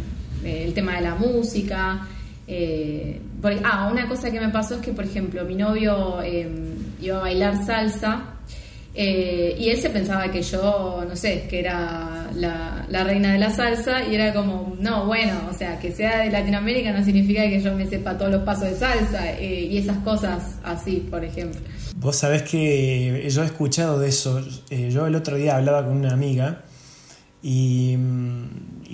el 0.43 0.73
tema 0.73 0.97
de 0.97 1.03
la 1.03 1.15
música. 1.15 2.07
Eh, 2.49 3.21
ah, 3.65 3.91
una 3.93 4.09
cosa 4.09 4.31
que 4.31 4.41
me 4.41 4.49
pasó 4.49 4.77
es 4.77 4.81
que, 4.81 4.93
por 4.93 5.05
ejemplo, 5.05 5.45
mi 5.45 5.57
novio 5.57 6.23
em, 6.23 6.75
iba 7.03 7.19
a 7.19 7.21
bailar 7.21 7.65
salsa 7.67 8.36
eh, 8.99 9.55
y 9.59 9.69
él 9.69 9.79
se 9.79 9.91
pensaba 9.91 10.31
que 10.31 10.43
yo, 10.43 11.05
no 11.07 11.15
sé, 11.15 11.47
que 11.51 11.59
era 11.59 12.31
la, 12.35 12.87
reina 13.05 13.33
de 13.33 13.39
la 13.39 13.51
salsa 13.51 14.03
y 14.05 14.15
era 14.15 14.33
como, 14.33 14.75
no, 14.81 15.05
bueno, 15.05 15.35
o 15.51 15.53
sea, 15.53 15.79
que 15.79 15.93
sea 15.93 16.21
de 16.21 16.31
Latinoamérica 16.31 16.93
no 16.93 17.05
significa 17.05 17.43
que 17.43 17.61
yo 17.61 17.75
me 17.75 17.87
sepa 17.87 18.17
todos 18.17 18.33
los 18.33 18.43
pasos 18.43 18.71
de 18.71 18.77
salsa 18.77 19.33
eh, 19.33 19.69
y 19.71 19.77
esas 19.77 19.99
cosas 19.99 20.57
así, 20.65 21.07
por 21.11 21.23
ejemplo. 21.25 21.61
Vos 21.97 22.17
sabés 22.17 22.43
que 22.43 23.29
yo 23.29 23.43
he 23.43 23.47
escuchado 23.47 23.99
de 23.99 24.09
eso. 24.09 24.43
yo 24.71 25.07
el 25.07 25.15
otro 25.15 25.37
día 25.37 25.57
hablaba 25.57 25.85
con 25.85 25.97
una 25.97 26.13
amiga 26.13 26.63
y, 27.43 27.97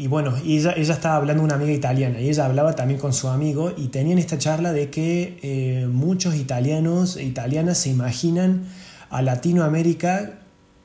bueno, 0.09 0.35
ella, 0.45 0.75
ella 0.77 0.95
estaba 0.95 1.17
hablando 1.17 1.43
de 1.43 1.47
una 1.47 1.55
amiga 1.55 1.73
italiana 1.73 2.21
y 2.21 2.29
ella 2.29 2.45
hablaba 2.45 2.75
también 2.75 2.99
con 2.99 3.13
su 3.13 3.29
amigo 3.29 3.73
y 3.77 3.89
tenían 3.89 4.19
esta 4.19 4.37
charla 4.37 4.73
de 4.73 4.91
que 4.91 5.39
eh, 5.43 5.87
muchos 5.87 6.35
italianos 6.35 7.17
e 7.17 7.23
italianas 7.23 7.79
se 7.79 7.91
imaginan 7.91 8.65
a 9.13 9.21
Latinoamérica 9.21 10.41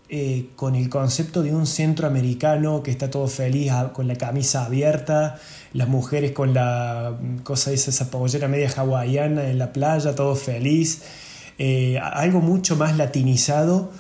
eh, 0.10 0.50
con 0.56 0.76
el 0.76 0.90
concepto 0.90 1.44
de 1.44 1.56
un 1.56 1.66
centroamericano 1.66 2.84
que 2.84 2.92
está 2.92 3.10
todo 3.10 3.28
feliz 3.28 3.72
con 3.94 4.08
la 4.08 4.16
camisa 4.16 4.66
abierta, 4.66 5.40
las 5.74 5.88
mujeres 5.88 6.34
con 6.34 6.54
la 6.54 7.18
cosa 7.44 7.72
esa, 7.72 7.90
esa 7.90 8.12
pollera 8.12 8.50
media 8.50 8.70
hawaiana 8.70 9.50
en 9.50 9.58
la 9.58 9.72
playa, 9.72 10.14
todo 10.14 10.36
feliz, 10.36 11.04
eh, 11.58 12.00
algo 12.00 12.42
mucho 12.42 12.76
más 12.76 12.98
latinizado 12.98 13.92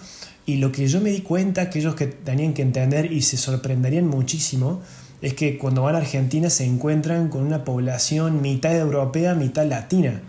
y 0.45 0.57
lo 0.57 0.73
que 0.73 0.87
yo 0.87 0.99
me 1.01 1.09
di 1.09 1.21
cuenta, 1.21 1.63
aquellos 1.63 1.95
que 1.95 2.07
tenían 2.07 2.53
que 2.53 2.61
entender 2.61 3.11
y 3.11 3.21
se 3.21 3.37
sorprenderían 3.37 4.07
muchísimo, 4.07 4.81
es 5.21 5.33
que 5.33 5.57
cuando 5.57 5.83
van 5.83 5.95
a 5.95 5.99
Argentina 5.99 6.49
se 6.49 6.65
encuentran 6.65 7.29
con 7.29 7.41
una 7.41 7.63
población 7.63 8.41
mitad 8.41 8.75
europea, 8.75 9.35
mitad 9.35 9.65
latina. 9.65 10.21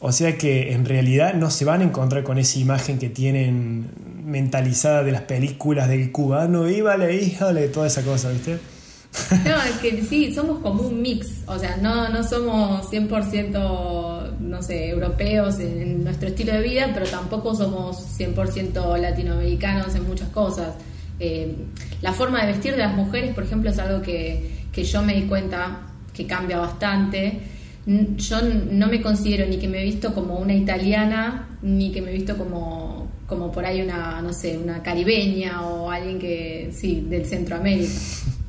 O 0.00 0.12
sea 0.12 0.38
que 0.38 0.72
en 0.72 0.84
realidad 0.84 1.34
no 1.34 1.50
se 1.50 1.64
van 1.64 1.80
a 1.80 1.84
encontrar 1.84 2.22
con 2.22 2.38
esa 2.38 2.58
imagen 2.58 2.98
que 2.98 3.08
tienen 3.08 3.90
mentalizada 4.24 5.02
de 5.02 5.10
las 5.12 5.22
películas 5.22 5.88
del 5.88 6.12
cubano, 6.12 6.68
y 6.68 6.80
vale, 6.80 7.14
híjole, 7.20 7.68
toda 7.68 7.86
esa 7.86 8.02
cosa, 8.02 8.30
¿viste? 8.30 8.58
No, 9.44 9.62
es 9.62 9.76
que 9.80 10.02
sí, 10.02 10.32
somos 10.34 10.58
como 10.58 10.82
un 10.82 11.00
mix, 11.00 11.42
o 11.46 11.58
sea, 11.58 11.78
no, 11.78 12.08
no 12.10 12.22
somos 12.22 12.92
100%, 12.92 14.38
no 14.38 14.62
sé, 14.62 14.90
europeos 14.90 15.58
en 15.60 16.04
nuestro 16.04 16.28
estilo 16.28 16.52
de 16.52 16.60
vida, 16.60 16.90
pero 16.92 17.06
tampoco 17.06 17.54
somos 17.54 18.18
100% 18.18 18.98
latinoamericanos 18.98 19.94
en 19.94 20.06
muchas 20.06 20.28
cosas. 20.28 20.74
Eh, 21.18 21.56
la 22.02 22.12
forma 22.12 22.42
de 22.42 22.52
vestir 22.52 22.72
de 22.72 22.78
las 22.78 22.94
mujeres, 22.94 23.34
por 23.34 23.44
ejemplo, 23.44 23.70
es 23.70 23.78
algo 23.78 24.02
que, 24.02 24.50
que 24.70 24.84
yo 24.84 25.02
me 25.02 25.14
di 25.14 25.22
cuenta 25.22 25.80
que 26.12 26.26
cambia 26.26 26.58
bastante. 26.58 27.40
Yo 27.88 28.42
no 28.70 28.88
me 28.88 29.00
considero 29.00 29.46
ni 29.46 29.56
que 29.56 29.66
me 29.66 29.80
he 29.80 29.84
visto 29.84 30.12
como 30.12 30.38
una 30.38 30.54
italiana, 30.54 31.48
ni 31.62 31.90
que 31.90 32.02
me 32.02 32.10
he 32.10 32.12
visto 32.12 32.36
como, 32.36 33.08
como 33.26 33.50
por 33.50 33.64
ahí 33.64 33.80
una, 33.80 34.20
no 34.20 34.30
sé, 34.34 34.58
una 34.58 34.82
caribeña 34.82 35.66
o 35.66 35.90
alguien 35.90 36.18
que, 36.18 36.70
sí, 36.72 37.06
del 37.08 37.24
Centroamérica. 37.24 37.92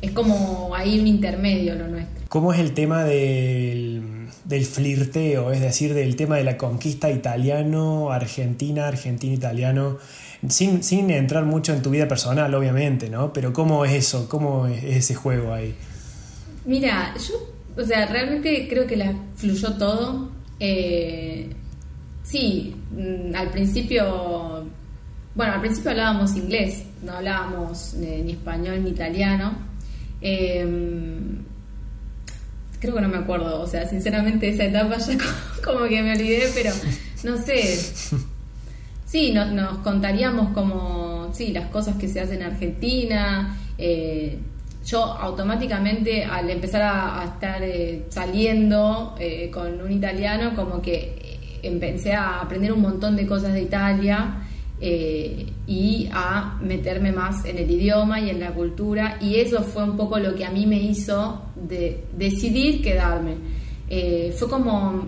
Es 0.02 0.12
como 0.12 0.74
ahí 0.74 0.98
un 0.98 1.08
intermedio 1.08 1.76
lo 1.76 1.86
nuestro. 1.90 2.24
¿Cómo 2.30 2.54
es 2.54 2.60
el 2.62 2.74
tema 2.74 3.04
del, 3.04 4.30
del 4.46 4.64
flirteo? 4.64 5.52
Es 5.52 5.60
decir, 5.60 5.94
del 5.94 6.16
tema 6.16 6.38
de 6.38 6.46
la 6.46 6.58
conquista 6.58 7.12
italiano, 7.12 8.10
argentina, 8.10 8.88
argentino-italiano. 8.88 9.98
Sin, 10.48 10.84
sin 10.84 11.10
entrar 11.10 11.44
mucho 11.44 11.74
en 11.74 11.82
tu 11.82 11.90
vida 11.90 12.08
personal, 12.08 12.54
obviamente, 12.54 13.10
¿no? 13.10 13.34
Pero 13.34 13.52
¿cómo 13.52 13.84
es 13.84 13.92
eso? 13.92 14.30
¿Cómo 14.30 14.68
es 14.68 14.86
ese 14.86 15.16
juego 15.16 15.54
ahí? 15.54 15.76
Mira, 16.66 17.14
yo, 17.18 17.49
o 17.80 17.86
sea, 17.86 18.06
realmente 18.08 18.68
creo 18.70 18.86
que 18.86 18.98
la 18.98 19.14
fluyó 19.36 19.74
todo. 19.74 20.30
Eh, 20.60 21.50
sí, 22.24 22.76
mm, 22.92 23.36
al 23.36 23.50
principio, 23.52 24.66
bueno, 25.36 25.54
al 25.54 25.62
principio 25.62 25.92
hablábamos 25.92 26.36
inglés, 26.36 26.84
no 27.02 27.14
hablábamos 27.14 27.94
eh, 27.96 28.22
ni 28.24 28.34
español 28.34 28.84
ni 28.84 28.90
italiano. 28.90 29.54
Em, 30.22 31.44
creo 32.80 32.96
que 32.96 33.02
no 33.02 33.08
me 33.08 33.18
acuerdo, 33.18 33.62
o 33.62 33.68
sea, 33.68 33.88
sinceramente 33.88 34.50
esa 34.50 34.66
etapa 34.66 34.98
ya 34.98 35.18
como 35.64 35.86
que 35.88 36.02
me 36.02 36.14
olvidé, 36.14 36.50
pero 36.54 36.72
no 37.24 37.38
sé. 37.38 37.80
Sí, 39.06 39.32
nos 39.32 39.80
contaríamos 39.80 40.50
como, 40.54 41.32
sí, 41.34 41.52
las 41.52 41.70
cosas 41.70 41.96
que 41.96 42.08
se 42.08 42.20
hacen 42.20 42.42
en 42.42 42.44
Argentina. 42.44 43.58
Eh, 43.78 44.38
yo 44.90 45.04
automáticamente 45.04 46.24
al 46.24 46.50
empezar 46.50 46.82
a, 46.82 47.24
estar 47.26 47.62
eh, 47.62 48.06
saliendo 48.10 49.16
eh, 49.20 49.50
con 49.52 49.82
un 49.82 49.92
italiano, 49.92 50.54
como 50.56 50.82
que 50.82 51.60
empecé 51.62 52.14
a 52.14 52.42
aprender 52.42 52.72
un 52.72 52.82
montón 52.82 53.16
de 53.16 53.28
cosas 53.28 53.54
de 53.54 53.62
Italia. 53.62 54.46
Eh, 54.82 55.46
y 55.68 56.10
a 56.14 56.58
meterme 56.62 57.12
más 57.12 57.44
en 57.44 57.58
el 57.58 57.70
idioma 57.70 58.22
y 58.22 58.30
en 58.30 58.40
la 58.40 58.52
cultura 58.52 59.18
y 59.20 59.36
eso 59.36 59.62
fue 59.62 59.84
un 59.84 59.98
poco 59.98 60.18
lo 60.20 60.34
que 60.36 60.46
a 60.46 60.52
mí 60.52 60.66
me 60.66 60.78
hizo 60.78 61.42
de 61.56 62.06
decidir 62.18 62.82
quedarme. 62.82 63.34
Eh, 63.90 64.34
fue 64.38 64.48
como, 64.48 65.04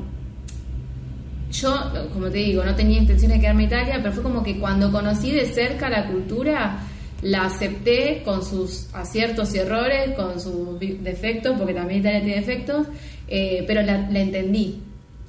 yo, 1.54 1.74
como 2.14 2.30
te 2.30 2.40
digo, 2.40 2.66
no 2.66 2.76
tenía 2.76 3.00
intención 3.00 3.32
de 3.32 3.40
quedarme 3.40 3.64
en 3.64 3.70
Italia, 3.70 4.00
pero 4.02 4.14
fue 4.14 4.24
como 4.24 4.44
que 4.44 4.60
cuando 4.60 4.92
conocí 4.92 5.32
de 5.32 5.46
cerca 5.46 5.90
la 5.90 6.08
cultura, 6.08 6.80
la 7.22 7.46
acepté 7.46 8.22
con 8.24 8.44
sus 8.44 8.88
aciertos 8.94 9.54
y 9.54 9.60
errores, 9.60 10.16
con 10.16 10.40
sus 10.40 10.80
defectos, 10.80 11.58
porque 11.58 11.74
también 11.74 12.00
Italia 12.00 12.22
tiene 12.22 12.36
defectos, 12.38 12.88
eh, 13.28 13.64
pero 13.68 13.82
la, 13.82 13.96
entendí. 13.96 14.82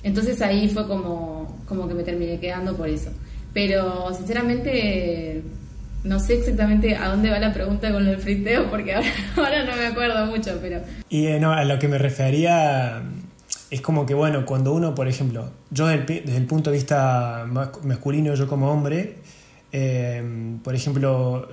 Entonces 0.03 0.41
ahí 0.41 0.69
fue 0.69 0.87
como, 0.89 1.59
como 1.67 1.87
que 1.87 1.95
me 1.95 2.03
terminé 2.03 2.39
quedando 2.41 2.77
por 2.77 2.89
eso. 2.89 3.11
Pero 3.53 4.13
sinceramente 4.15 5.43
no 6.05 6.19
sé 6.19 6.39
exactamente 6.39 6.97
a 6.97 7.09
dónde 7.09 7.31
va 7.31 7.39
la 7.39 7.53
pregunta 7.53 7.93
con 7.93 8.07
el 8.09 8.17
friteo 8.19 8.69
porque 8.69 8.95
ahora, 8.95 9.65
no 9.65 9.77
me 9.77 9.87
acuerdo 9.87 10.27
mucho, 10.27 10.59
pero... 10.61 10.81
Y 11.09 11.27
eh, 11.27 11.39
no, 11.39 11.53
a 11.53 11.65
lo 11.65 11.79
que 11.79 11.89
me 11.89 11.99
refería 11.99 13.03
es 13.71 13.81
como 13.81 14.05
que, 14.05 14.15
bueno, 14.15 14.45
cuando 14.45 14.73
uno, 14.73 14.95
por 14.95 15.09
ejemplo, 15.09 15.51
yo 15.71 15.87
desde 15.87 16.37
el, 16.37 16.47
punto 16.47 16.71
de 16.71 16.77
vista 16.77 17.47
masculino, 17.85 18.35
yo 18.35 18.49
como 18.49 18.71
hombre, 18.71 19.17
eh, 19.71 20.23
por 20.63 20.75
ejemplo, 20.75 21.49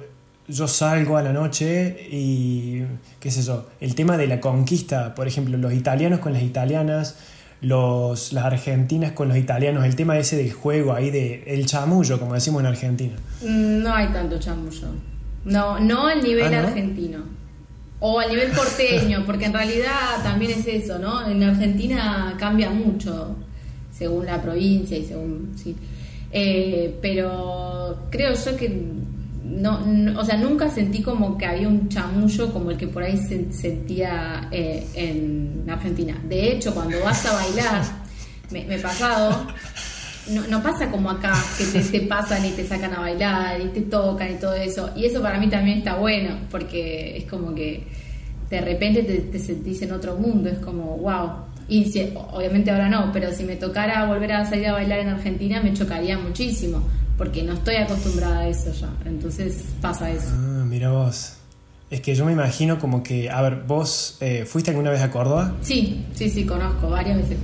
yo 0.50 0.68
salgo 0.68 1.18
a 1.18 1.22
la 1.22 1.32
noche 1.32 2.08
y, 2.12 2.82
qué 3.20 3.32
sé 3.32 3.44
yo, 3.44 3.68
el 3.80 3.96
tema 3.96 4.18
de 4.18 4.28
la 4.28 4.40
conquista, 4.40 5.14
por 5.14 5.28
ejemplo, 5.28 5.58
los 5.58 5.74
italianos 5.74 6.20
con 6.20 6.34
las 6.34 6.42
italianas, 6.42 7.18
los, 7.62 8.34
las 8.34 8.46
argentinas 8.46 9.12
con 9.12 9.28
los 9.28 9.38
italianos, 9.38 9.86
el 9.86 9.96
tema 9.96 10.18
ese 10.18 10.38
del 10.38 10.52
juego 10.52 10.94
ahí 10.94 11.12
de 11.12 11.44
el 11.46 11.66
chamullo, 11.66 12.20
como 12.20 12.34
decimos 12.34 12.62
en 12.62 12.68
Argentina. 12.68 13.16
Mm, 13.42 13.84
no 13.84 13.94
hay 13.94 14.08
tanto 14.08 14.40
chamullo. 14.40 14.88
No, 15.46 15.80
no 15.80 16.08
al 16.08 16.24
nivel 16.24 16.54
ah, 16.54 16.60
argentino. 16.60 17.20
O 18.00 18.20
al 18.20 18.30
nivel 18.30 18.52
porteño, 18.52 19.24
porque 19.28 19.46
en 19.46 19.54
realidad 19.54 20.24
también 20.24 20.52
es 20.52 20.66
eso, 20.68 20.98
¿no? 21.00 21.28
En 21.28 21.44
Argentina 21.44 22.36
cambia 22.40 22.70
mucho 22.70 23.36
según 23.92 24.26
la 24.26 24.42
provincia 24.42 24.98
y 24.98 25.06
según. 25.06 25.54
Sí. 25.56 25.76
Eh, 26.32 26.98
pero 27.02 28.08
creo 28.10 28.34
yo 28.34 28.56
que 28.56 28.68
no, 29.50 29.80
o 30.20 30.24
sea, 30.24 30.38
nunca 30.38 30.70
sentí 30.70 31.02
como 31.02 31.38
que 31.38 31.46
había 31.46 31.68
un 31.68 31.90
chamullo 31.90 32.54
como 32.54 32.72
el 32.72 32.78
que 32.78 32.88
por 32.88 33.04
ahí 33.04 33.18
se 33.18 33.52
sentía 33.52 34.48
eh, 34.52 34.86
en 34.94 35.66
Argentina. 35.68 36.16
De 36.28 36.52
hecho, 36.52 36.74
cuando 36.74 37.00
vas 37.04 37.26
a 37.26 37.34
bailar, 37.34 37.82
me, 38.52 38.76
he 38.76 38.80
pasado. 38.80 39.48
No, 40.30 40.46
no, 40.48 40.62
pasa 40.62 40.92
como 40.92 41.10
acá, 41.10 41.34
que 41.58 41.66
te, 41.66 41.82
te, 41.82 42.02
pasan 42.02 42.46
y 42.46 42.52
te 42.52 42.64
sacan 42.68 42.94
a 42.94 43.00
bailar 43.00 43.60
y 43.60 43.70
te 43.70 43.82
tocan 43.82 44.32
y 44.32 44.36
todo 44.36 44.54
eso. 44.54 44.92
Y 44.96 45.06
eso 45.06 45.22
para 45.22 45.40
mí 45.40 45.48
también 45.48 45.80
está 45.80 45.96
bueno, 45.96 46.38
porque 46.52 47.18
es 47.18 47.24
como 47.24 47.56
que 47.56 47.88
de 48.50 48.62
repente 48.62 49.02
te, 49.02 49.18
te 49.22 49.40
sentís 49.40 49.82
en 49.82 49.92
otro 49.92 50.16
mundo, 50.16 50.50
es 50.50 50.60
como, 50.60 50.98
wow. 50.98 51.30
Y 51.68 51.86
si, 51.86 52.14
obviamente 52.32 52.70
ahora 52.70 52.90
no, 52.90 53.12
pero 53.12 53.32
si 53.34 53.44
me 53.44 53.56
tocara 53.56 54.06
volver 54.06 54.34
a 54.34 54.46
salir 54.46 54.68
a 54.68 54.74
bailar 54.74 55.00
en 55.00 55.10
Argentina 55.10 55.62
me 55.64 55.74
chocaría 55.74 56.20
muchísimo, 56.20 56.84
porque 57.20 57.44
no 57.44 57.54
estoy 57.54 57.76
acostumbrada 57.76 58.40
a 58.40 58.48
eso 58.48 58.72
ya. 58.72 58.90
Entonces 59.06 59.62
pasa 59.82 60.10
eso. 60.10 60.30
Ah, 60.32 60.64
mira 60.66 60.90
vos. 60.90 61.34
Es 61.92 62.00
que 62.00 62.16
yo 62.16 62.24
me 62.24 62.32
imagino 62.32 62.80
como 62.80 63.04
que, 63.04 63.30
a 63.30 63.42
ver, 63.42 63.64
vos 63.68 64.18
eh, 64.22 64.46
fuiste 64.46 64.72
alguna 64.72 64.90
vez 64.90 65.02
a 65.02 65.12
Córdoba? 65.12 65.58
Sí, 65.62 66.06
sí, 66.14 66.30
sí, 66.30 66.46
conozco 66.46 66.90
varias 66.90 67.18
veces. 67.18 67.38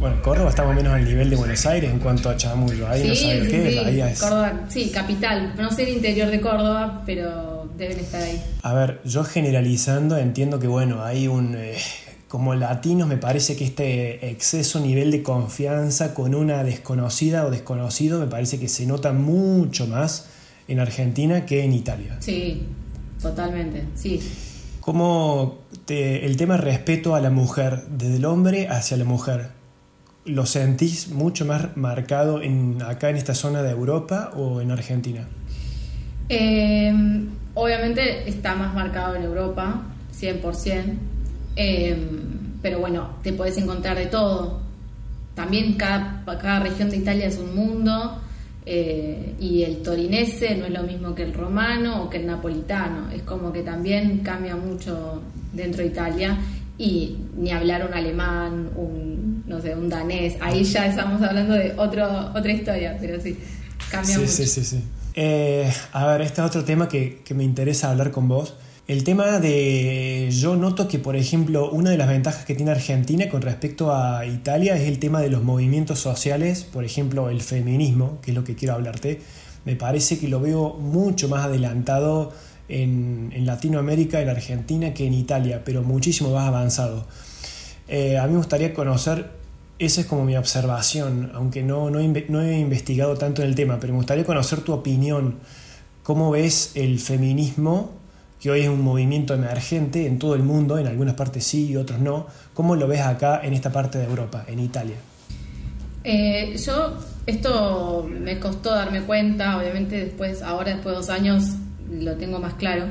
Bueno, 0.00 0.22
Córdoba 0.22 0.48
está 0.48 0.62
más 0.62 0.72
o 0.72 0.74
menos 0.76 0.94
al 0.94 1.04
nivel 1.04 1.28
de 1.28 1.36
Buenos 1.36 1.66
Aires 1.66 1.90
en 1.90 1.98
cuanto 1.98 2.30
a 2.30 2.36
chamullo. 2.36 2.88
Ahí 2.88 3.02
sí, 3.02 3.08
no 3.08 3.14
sabes 3.16 3.44
sí, 3.44 3.50
qué 3.50 3.70
sí. 3.70 3.78
ahí 3.78 4.00
es. 4.00 4.20
Córdoba, 4.20 4.60
sí, 4.68 4.90
capital. 4.94 5.54
No 5.58 5.70
sé 5.70 5.82
el 5.82 5.96
interior 5.96 6.30
de 6.30 6.40
Córdoba, 6.40 7.02
pero 7.04 7.68
deben 7.76 7.98
estar 7.98 8.22
ahí. 8.22 8.42
A 8.62 8.72
ver, 8.72 9.00
yo 9.04 9.24
generalizando 9.24 10.16
entiendo 10.16 10.58
que, 10.58 10.68
bueno, 10.68 11.02
hay 11.04 11.28
un... 11.28 11.54
Eh, 11.54 11.76
como 12.28 12.54
latinos 12.54 13.08
me 13.08 13.16
parece 13.16 13.56
que 13.56 13.64
este 13.64 14.30
exceso 14.30 14.80
nivel 14.80 15.10
de 15.10 15.22
confianza 15.22 16.12
con 16.12 16.34
una 16.34 16.62
desconocida 16.62 17.46
o 17.46 17.50
desconocido 17.50 18.20
me 18.20 18.26
parece 18.26 18.60
que 18.60 18.68
se 18.68 18.86
nota 18.86 19.12
mucho 19.12 19.86
más 19.86 20.28
en 20.68 20.78
Argentina 20.78 21.46
que 21.46 21.64
en 21.64 21.72
Italia. 21.72 22.18
Sí, 22.20 22.64
totalmente, 23.20 23.84
sí. 23.94 24.20
¿Cómo 24.80 25.58
te, 25.86 26.26
el 26.26 26.36
tema 26.36 26.58
respeto 26.58 27.14
a 27.14 27.20
la 27.20 27.30
mujer, 27.30 27.84
desde 27.90 28.16
el 28.16 28.24
hombre 28.26 28.68
hacia 28.68 28.98
la 28.98 29.04
mujer, 29.04 29.48
lo 30.26 30.44
sentís 30.44 31.08
mucho 31.08 31.46
más 31.46 31.76
marcado 31.76 32.42
en, 32.42 32.82
acá 32.82 33.08
en 33.08 33.16
esta 33.16 33.34
zona 33.34 33.62
de 33.62 33.70
Europa 33.70 34.32
o 34.36 34.60
en 34.60 34.70
Argentina? 34.70 35.26
Eh, 36.28 36.92
obviamente 37.54 38.28
está 38.28 38.54
más 38.54 38.74
marcado 38.74 39.16
en 39.16 39.22
Europa, 39.22 39.82
100%. 40.18 41.07
Eh, 41.60 41.96
pero 42.62 42.78
bueno, 42.78 43.16
te 43.22 43.32
puedes 43.32 43.58
encontrar 43.58 43.98
de 43.98 44.06
todo. 44.06 44.60
También 45.34 45.74
cada, 45.74 46.24
cada 46.24 46.60
región 46.60 46.88
de 46.88 46.98
Italia 46.98 47.26
es 47.26 47.36
un 47.36 47.54
mundo. 47.54 48.22
Eh, 48.64 49.34
y 49.40 49.62
el 49.62 49.78
torinese 49.82 50.54
no 50.54 50.66
es 50.66 50.72
lo 50.72 50.82
mismo 50.82 51.14
que 51.14 51.22
el 51.22 51.32
romano 51.34 52.04
o 52.04 52.10
que 52.10 52.18
el 52.18 52.26
napolitano. 52.26 53.10
Es 53.10 53.22
como 53.22 53.52
que 53.52 53.62
también 53.62 54.18
cambia 54.18 54.54
mucho 54.54 55.20
dentro 55.52 55.82
de 55.82 55.88
Italia. 55.88 56.38
Y 56.78 57.16
ni 57.36 57.50
hablar 57.50 57.84
un 57.84 57.92
alemán, 57.92 58.70
un, 58.76 59.42
no 59.46 59.60
sé, 59.60 59.74
un 59.74 59.88
danés. 59.88 60.36
Ahí 60.40 60.62
ya 60.62 60.86
estamos 60.86 61.20
hablando 61.22 61.54
de 61.54 61.74
otro, 61.76 62.30
otra 62.36 62.52
historia, 62.52 62.96
pero 63.00 63.20
sí, 63.20 63.36
cambia 63.90 64.14
sí, 64.14 64.20
mucho. 64.20 64.32
Sí, 64.32 64.46
sí, 64.46 64.64
sí. 64.64 64.84
Eh, 65.14 65.72
a 65.92 66.06
ver, 66.06 66.20
este 66.20 66.40
es 66.40 66.46
otro 66.46 66.64
tema 66.64 66.88
que, 66.88 67.22
que 67.24 67.34
me 67.34 67.42
interesa 67.42 67.90
hablar 67.90 68.12
con 68.12 68.28
vos. 68.28 68.54
El 68.88 69.04
tema 69.04 69.38
de, 69.38 70.30
yo 70.32 70.56
noto 70.56 70.88
que, 70.88 70.98
por 70.98 71.14
ejemplo, 71.14 71.70
una 71.70 71.90
de 71.90 71.98
las 71.98 72.08
ventajas 72.08 72.46
que 72.46 72.54
tiene 72.54 72.70
Argentina 72.70 73.28
con 73.28 73.42
respecto 73.42 73.94
a 73.94 74.24
Italia 74.24 74.76
es 74.76 74.88
el 74.88 74.98
tema 74.98 75.20
de 75.20 75.28
los 75.28 75.42
movimientos 75.42 75.98
sociales, 75.98 76.64
por 76.64 76.86
ejemplo, 76.86 77.28
el 77.28 77.42
feminismo, 77.42 78.18
que 78.22 78.30
es 78.30 78.34
lo 78.34 78.44
que 78.44 78.54
quiero 78.54 78.72
hablarte. 78.72 79.20
Me 79.66 79.76
parece 79.76 80.18
que 80.18 80.26
lo 80.26 80.40
veo 80.40 80.72
mucho 80.72 81.28
más 81.28 81.44
adelantado 81.44 82.32
en, 82.70 83.30
Latinoamérica, 83.44 84.22
en 84.22 84.30
Argentina, 84.30 84.94
que 84.94 85.06
en 85.06 85.12
Italia, 85.12 85.60
pero 85.66 85.82
muchísimo 85.82 86.30
más 86.30 86.48
avanzado. 86.48 87.06
Eh, 87.88 88.16
a 88.16 88.24
mí 88.26 88.32
me 88.32 88.38
gustaría 88.38 88.72
conocer, 88.72 89.32
esa 89.78 90.00
es 90.00 90.06
como 90.06 90.24
mi 90.24 90.34
observación, 90.38 91.30
aunque 91.34 91.62
no, 91.62 91.90
no, 91.90 92.00
no 92.00 92.40
he 92.40 92.58
investigado 92.58 93.18
tanto 93.18 93.42
en 93.42 93.48
el 93.48 93.54
tema, 93.54 93.80
pero 93.80 93.92
me 93.92 93.98
gustaría 93.98 94.24
conocer 94.24 94.62
tu 94.62 94.72
opinión. 94.72 95.40
¿Cómo 96.02 96.30
ves 96.30 96.72
el 96.74 96.98
feminismo 97.00 97.97
que 98.40 98.50
hoy 98.50 98.60
es 98.60 98.68
un 98.68 98.82
movimiento 98.82 99.34
emergente 99.34 100.06
en 100.06 100.18
todo 100.18 100.34
el 100.34 100.42
mundo, 100.42 100.78
en 100.78 100.86
algunas 100.86 101.14
partes 101.14 101.44
sí 101.44 101.70
y 101.70 101.76
otros 101.76 101.98
no. 101.98 102.26
¿Cómo 102.54 102.76
lo 102.76 102.86
ves 102.86 103.00
acá 103.00 103.40
en 103.42 103.52
esta 103.52 103.72
parte 103.72 103.98
de 103.98 104.04
Europa, 104.04 104.44
en 104.46 104.60
Italia? 104.60 104.96
Eh, 106.04 106.56
yo, 106.64 106.98
esto 107.26 108.08
me 108.08 108.38
costó 108.38 108.74
darme 108.74 109.02
cuenta, 109.02 109.58
obviamente 109.58 110.04
después, 110.04 110.42
ahora 110.42 110.72
después 110.72 110.94
de 110.94 111.00
dos 111.00 111.10
años 111.10 111.44
lo 111.90 112.16
tengo 112.16 112.38
más 112.38 112.54
claro. 112.54 112.84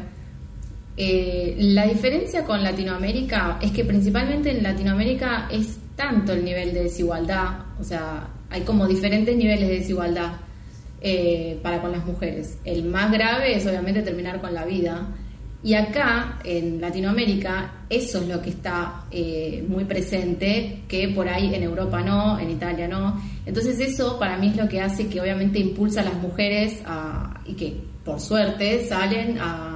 Eh, 0.97 1.55
la 1.59 1.85
diferencia 1.85 2.43
con 2.43 2.63
Latinoamérica 2.63 3.59
es 3.61 3.71
que 3.71 3.85
principalmente 3.85 4.51
en 4.51 4.63
Latinoamérica 4.63 5.47
es 5.51 5.77
tanto 5.95 6.33
el 6.33 6.43
nivel 6.43 6.73
de 6.73 6.83
desigualdad, 6.83 7.65
o 7.79 7.83
sea, 7.83 8.29
hay 8.49 8.61
como 8.61 8.87
diferentes 8.87 9.35
niveles 9.35 9.67
de 9.67 9.79
desigualdad 9.79 10.33
eh, 11.01 11.59
para 11.61 11.81
con 11.81 11.91
las 11.91 12.05
mujeres. 12.05 12.57
El 12.65 12.85
más 12.85 13.11
grave 13.11 13.55
es 13.55 13.65
obviamente 13.65 14.01
terminar 14.01 14.41
con 14.41 14.53
la 14.53 14.65
vida. 14.65 15.07
Y 15.63 15.73
acá, 15.73 16.39
en 16.43 16.79
Latinoamérica, 16.79 17.85
eso 17.89 18.21
es 18.21 18.27
lo 18.27 18.41
que 18.41 18.51
está 18.51 19.05
eh, 19.11 19.65
muy 19.67 19.85
presente, 19.85 20.83
que 20.87 21.09
por 21.09 21.27
ahí 21.27 21.53
en 21.53 21.63
Europa 21.63 22.01
no, 22.01 22.39
en 22.39 22.51
Italia 22.51 22.87
no. 22.87 23.21
Entonces 23.45 23.79
eso 23.79 24.19
para 24.19 24.37
mí 24.37 24.49
es 24.49 24.55
lo 24.55 24.67
que 24.69 24.81
hace 24.81 25.07
que 25.07 25.19
obviamente 25.19 25.59
impulsa 25.59 26.01
a 26.01 26.05
las 26.05 26.15
mujeres 26.15 26.81
a, 26.85 27.41
y 27.45 27.53
que 27.53 27.75
por 28.05 28.19
suerte 28.19 28.85
salen 28.87 29.37
a, 29.39 29.73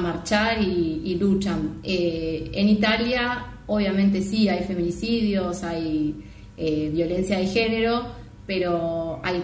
marchar 0.00 0.62
y, 0.62 1.02
y 1.04 1.16
luchan. 1.16 1.80
Eh, 1.84 2.50
en 2.54 2.70
Italia 2.70 3.44
obviamente 3.66 4.22
sí 4.22 4.48
hay 4.48 4.64
feminicidios, 4.64 5.62
hay 5.62 6.14
eh, 6.56 6.90
violencia 6.92 7.38
de 7.38 7.46
género, 7.46 8.06
pero 8.46 9.20
hay 9.22 9.42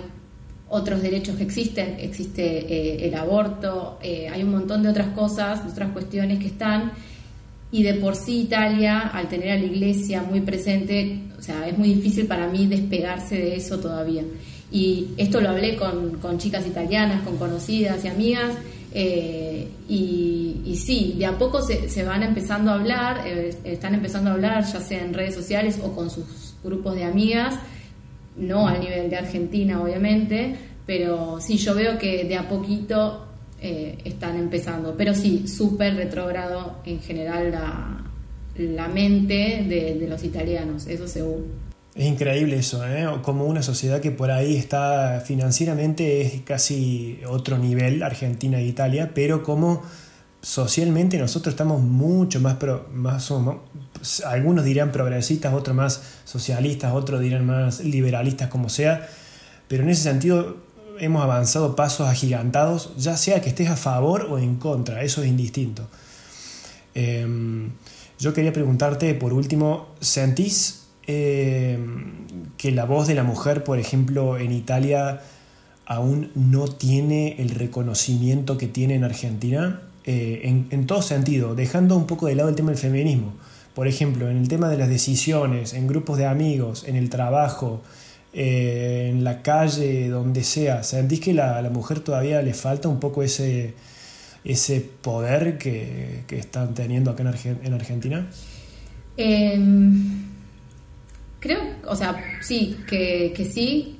otros 0.70 1.00
derechos 1.00 1.36
que 1.36 1.44
existen, 1.44 1.96
existe 1.98 2.42
eh, 2.42 3.08
el 3.08 3.14
aborto, 3.14 3.98
eh, 4.02 4.28
hay 4.28 4.42
un 4.42 4.50
montón 4.50 4.82
de 4.82 4.90
otras 4.90 5.08
cosas, 5.08 5.60
otras 5.70 5.92
cuestiones 5.92 6.38
que 6.38 6.46
están, 6.46 6.92
y 7.70 7.82
de 7.82 7.94
por 7.94 8.16
sí 8.16 8.42
Italia, 8.42 9.00
al 9.00 9.28
tener 9.28 9.50
a 9.50 9.56
la 9.56 9.64
iglesia 9.64 10.22
muy 10.22 10.40
presente, 10.40 11.20
o 11.38 11.42
sea, 11.42 11.68
es 11.68 11.76
muy 11.76 11.94
difícil 11.94 12.26
para 12.26 12.48
mí 12.48 12.66
despegarse 12.66 13.36
de 13.36 13.56
eso 13.56 13.78
todavía. 13.78 14.24
Y 14.70 15.08
esto 15.16 15.40
lo 15.40 15.50
hablé 15.50 15.76
con, 15.76 16.18
con 16.18 16.38
chicas 16.38 16.66
italianas, 16.66 17.22
con 17.22 17.36
conocidas 17.38 18.04
y 18.04 18.08
amigas, 18.08 18.54
eh, 18.92 19.68
y, 19.88 20.56
y, 20.64 20.76
sí, 20.76 21.14
de 21.18 21.26
a 21.26 21.36
poco 21.36 21.60
se, 21.62 21.88
se 21.90 22.04
van 22.04 22.22
empezando 22.22 22.70
a 22.70 22.74
hablar, 22.74 23.26
están 23.64 23.94
empezando 23.94 24.30
a 24.30 24.32
hablar 24.34 24.64
ya 24.64 24.80
sea 24.80 25.02
en 25.02 25.12
redes 25.12 25.34
sociales 25.34 25.78
o 25.82 25.92
con 25.92 26.10
sus 26.10 26.54
grupos 26.64 26.94
de 26.94 27.04
amigas, 27.04 27.54
no 28.38 28.68
al 28.68 28.80
nivel 28.80 29.10
de 29.10 29.16
Argentina 29.16 29.80
obviamente, 29.80 30.54
pero 30.86 31.40
sí, 31.40 31.56
yo 31.56 31.74
veo 31.74 31.98
que 31.98 32.24
de 32.24 32.36
a 32.36 32.48
poquito 32.48 33.26
eh, 33.60 33.98
están 34.04 34.36
empezando, 34.38 34.94
pero 34.96 35.14
sí, 35.14 35.46
súper 35.48 35.96
retrógrado 35.96 36.76
en 36.84 37.00
general 37.00 37.50
la, 37.50 38.04
la 38.56 38.88
mente 38.88 39.64
de, 39.68 40.06
los 40.08 40.24
italianos, 40.24 40.86
eso. 40.86 41.04
Es 41.94 42.06
increíble 42.06 42.56
eso, 42.56 42.86
¿eh? 42.86 43.06
como 43.22 43.46
una 43.46 43.62
sociedad 43.62 44.00
que 44.00 44.12
por 44.12 44.30
ahí 44.30 44.56
está 44.56 45.20
financieramente 45.26 46.20
es 46.20 46.42
casi 46.42 47.18
otro 47.28 47.58
nivel, 47.58 48.02
Argentina 48.02 48.58
e 48.58 48.66
Italia, 48.66 49.10
pero 49.12 49.42
como 49.42 49.82
socialmente 50.48 51.18
nosotros 51.18 51.52
estamos 51.52 51.82
mucho 51.82 52.40
más, 52.40 52.54
pro, 52.54 52.86
somos, 53.18 53.56
algunos 54.24 54.64
dirán 54.64 54.92
progresistas, 54.92 55.52
otros 55.52 55.76
más 55.76 56.00
socialistas, 56.24 56.94
otros 56.94 57.20
dirán 57.20 57.44
más 57.44 57.80
liberalistas, 57.80 58.48
como 58.48 58.70
sea, 58.70 59.06
pero 59.68 59.82
en 59.82 59.90
ese 59.90 60.04
sentido 60.04 60.56
hemos 61.00 61.22
avanzado 61.22 61.76
pasos 61.76 62.08
agigantados, 62.08 62.92
ya 62.96 63.18
sea 63.18 63.42
que 63.42 63.50
estés 63.50 63.68
a 63.68 63.76
favor 63.76 64.22
o 64.30 64.38
en 64.38 64.56
contra, 64.56 65.02
eso 65.02 65.22
es 65.22 65.28
indistinto. 65.28 65.86
Eh, 66.94 67.68
yo 68.18 68.32
quería 68.32 68.54
preguntarte, 68.54 69.12
por 69.12 69.34
último, 69.34 69.88
¿sentís 70.00 70.86
eh, 71.06 71.78
que 72.56 72.72
la 72.72 72.86
voz 72.86 73.06
de 73.06 73.14
la 73.14 73.22
mujer, 73.22 73.64
por 73.64 73.78
ejemplo, 73.78 74.38
en 74.38 74.52
Italia 74.52 75.20
aún 75.84 76.30
no 76.34 76.68
tiene 76.68 77.36
el 77.38 77.50
reconocimiento 77.50 78.56
que 78.56 78.66
tiene 78.66 78.94
en 78.94 79.04
Argentina? 79.04 79.82
Eh, 80.10 80.64
en, 80.70 80.86
todo 80.86 81.02
sentido, 81.02 81.54
dejando 81.54 81.94
un 81.94 82.06
poco 82.06 82.28
de 82.28 82.34
lado 82.34 82.48
el 82.48 82.54
tema 82.54 82.70
del 82.70 82.78
feminismo. 82.78 83.34
Por 83.74 83.86
ejemplo, 83.86 84.30
en 84.30 84.38
el 84.38 84.48
tema 84.48 84.70
de 84.70 84.78
las 84.78 84.88
decisiones, 84.88 85.74
en 85.74 85.86
grupos 85.86 86.16
de 86.16 86.24
amigos, 86.24 86.84
en 86.88 86.96
el 86.96 87.10
trabajo, 87.10 87.82
eh, 88.32 89.10
en 89.10 89.22
la 89.22 89.42
calle, 89.42 90.08
donde 90.08 90.44
sea, 90.44 90.82
¿sentís 90.82 91.20
que 91.20 91.34
la, 91.34 91.60
la, 91.60 91.68
mujer 91.68 92.00
todavía 92.00 92.40
le 92.40 92.54
falta 92.54 92.88
un 92.88 93.00
poco 93.00 93.22
ese, 93.22 93.74
ese 94.44 94.80
poder 94.80 95.58
que, 95.58 96.24
que 96.26 96.38
están 96.38 96.72
teniendo 96.72 97.10
acá 97.10 97.22
en, 97.22 97.58
en 97.62 97.74
Argentina? 97.74 98.30
Eh, 99.18 99.60
creo, 101.38 101.60
o 101.86 101.94
sea, 101.94 102.16
sí, 102.40 102.78
que, 102.88 103.34
que, 103.36 103.44
sí, 103.44 103.97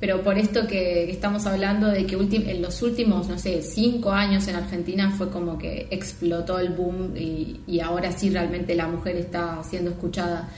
pero 0.00 0.22
por 0.22 0.38
esto 0.38 0.66
que 0.66 1.10
estamos 1.10 1.44
hablando 1.44 1.88
de 1.88 2.06
que 2.06 2.16
en 2.16 2.62
los 2.62 2.80
últimos, 2.80 3.28
no 3.28 3.38
sé, 3.38 3.60
cinco 3.60 4.10
años 4.10 4.48
en 4.48 4.56
Argentina 4.56 5.14
fue 5.16 5.28
como 5.28 5.58
que 5.58 5.88
explotó 5.90 6.58
el 6.58 6.70
boom 6.70 7.14
y, 7.14 7.80
ahora 7.80 8.10
sí 8.10 8.30
realmente 8.30 8.74
la 8.74 8.88
mujer 8.88 9.16
está 9.16 9.62
siendo 9.62 9.90
escuchada, 9.90 10.48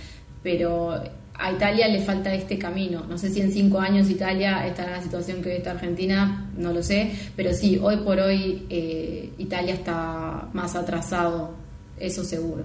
pero 0.45 1.03
a 1.35 1.53
Italia 1.53 1.89
le 1.89 2.03
falta 2.03 2.33
este 2.33 2.57
camino. 2.57 3.05
No 3.09 3.19
sé 3.19 3.31
si 3.31 3.41
en 3.41 3.53
cinco 3.53 3.81
años 3.81 4.09
Italia 4.09 4.65
estará 4.65 4.93
en 4.93 4.97
la 4.99 5.03
situación 5.03 5.43
que 5.43 5.57
está 5.57 5.73
Argentina, 5.73 6.49
no 6.57 6.73
lo 6.73 6.83
sé, 6.83 7.11
pero 7.35 7.53
sí, 7.53 7.81
hoy 7.83 7.97
por 7.97 8.21
hoy 8.21 8.65
eh, 8.71 9.33
Italia 9.39 9.75
está 9.75 10.49
más 10.53 10.77
atrasado, 10.77 11.51
eso 11.99 12.23
seguro. 12.23 12.65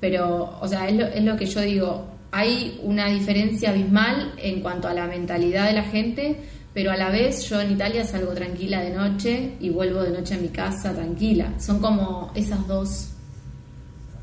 Pero, 0.00 0.58
o 0.60 0.66
sea, 0.66 0.88
es 0.88 0.96
lo, 0.96 1.06
es 1.06 1.22
lo 1.22 1.36
que 1.36 1.46
yo 1.46 1.60
digo, 1.60 2.19
hay 2.32 2.80
una 2.82 3.08
diferencia 3.08 3.70
abismal 3.70 4.34
en 4.38 4.60
cuanto 4.60 4.88
a 4.88 4.94
la 4.94 5.06
mentalidad 5.06 5.66
de 5.66 5.72
la 5.72 5.84
gente, 5.84 6.36
pero 6.72 6.92
a 6.92 6.96
la 6.96 7.10
vez 7.10 7.48
yo 7.48 7.60
en 7.60 7.72
Italia 7.72 8.04
salgo 8.04 8.32
tranquila 8.32 8.80
de 8.80 8.90
noche 8.90 9.54
y 9.60 9.70
vuelvo 9.70 10.02
de 10.02 10.10
noche 10.10 10.34
a 10.34 10.38
mi 10.38 10.48
casa 10.48 10.94
tranquila. 10.94 11.54
Son 11.58 11.80
como 11.80 12.30
esas 12.34 12.66
dos 12.68 13.08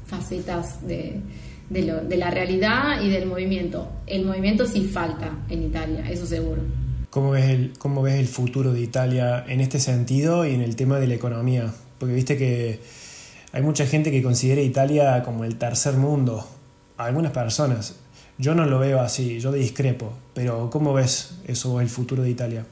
facetas 0.05 0.87
de, 0.87 1.21
la 1.69 2.31
realidad 2.31 3.01
y 3.01 3.09
del 3.09 3.25
movimiento. 3.25 3.89
El 4.05 4.25
movimiento 4.25 4.65
sí 4.65 4.85
falta 4.85 5.39
en 5.49 5.63
Italia, 5.63 6.09
eso 6.09 6.25
seguro. 6.25 6.61
¿Cómo 7.09 7.31
ves, 7.31 7.49
el, 7.49 7.73
¿Cómo 7.77 8.01
ves 8.01 8.15
el 8.15 8.27
futuro 8.27 8.73
de 8.73 8.81
Italia 8.81 9.43
en 9.47 9.59
este 9.59 9.79
sentido 9.79 10.45
y 10.45 10.53
en 10.53 10.61
el 10.61 10.75
tema 10.77 10.99
de 10.99 11.07
la 11.07 11.15
economía? 11.15 11.73
Porque 11.99 12.13
viste 12.13 12.37
que 12.37 12.79
hay 13.51 13.61
mucha 13.61 13.85
gente 13.85 14.11
que 14.11 14.23
considera 14.23 14.61
Italia 14.61 15.23
como 15.23 15.43
el 15.43 15.57
tercer 15.57 15.95
mundo. 15.95 16.47
Algunas 16.97 17.31
personas. 17.31 17.95
Yo 18.37 18.53
no 18.53 18.65
lo 18.65 18.79
veo 18.79 18.99
así, 18.99 19.39
yo 19.39 19.51
discrepo. 19.51 20.13
Pero 20.33 20.69
¿cómo 20.69 20.93
ves 20.93 21.39
eso, 21.47 21.81
el 21.81 21.89
futuro 21.89 22.23
de 22.23 22.29
Italia? 22.29 22.65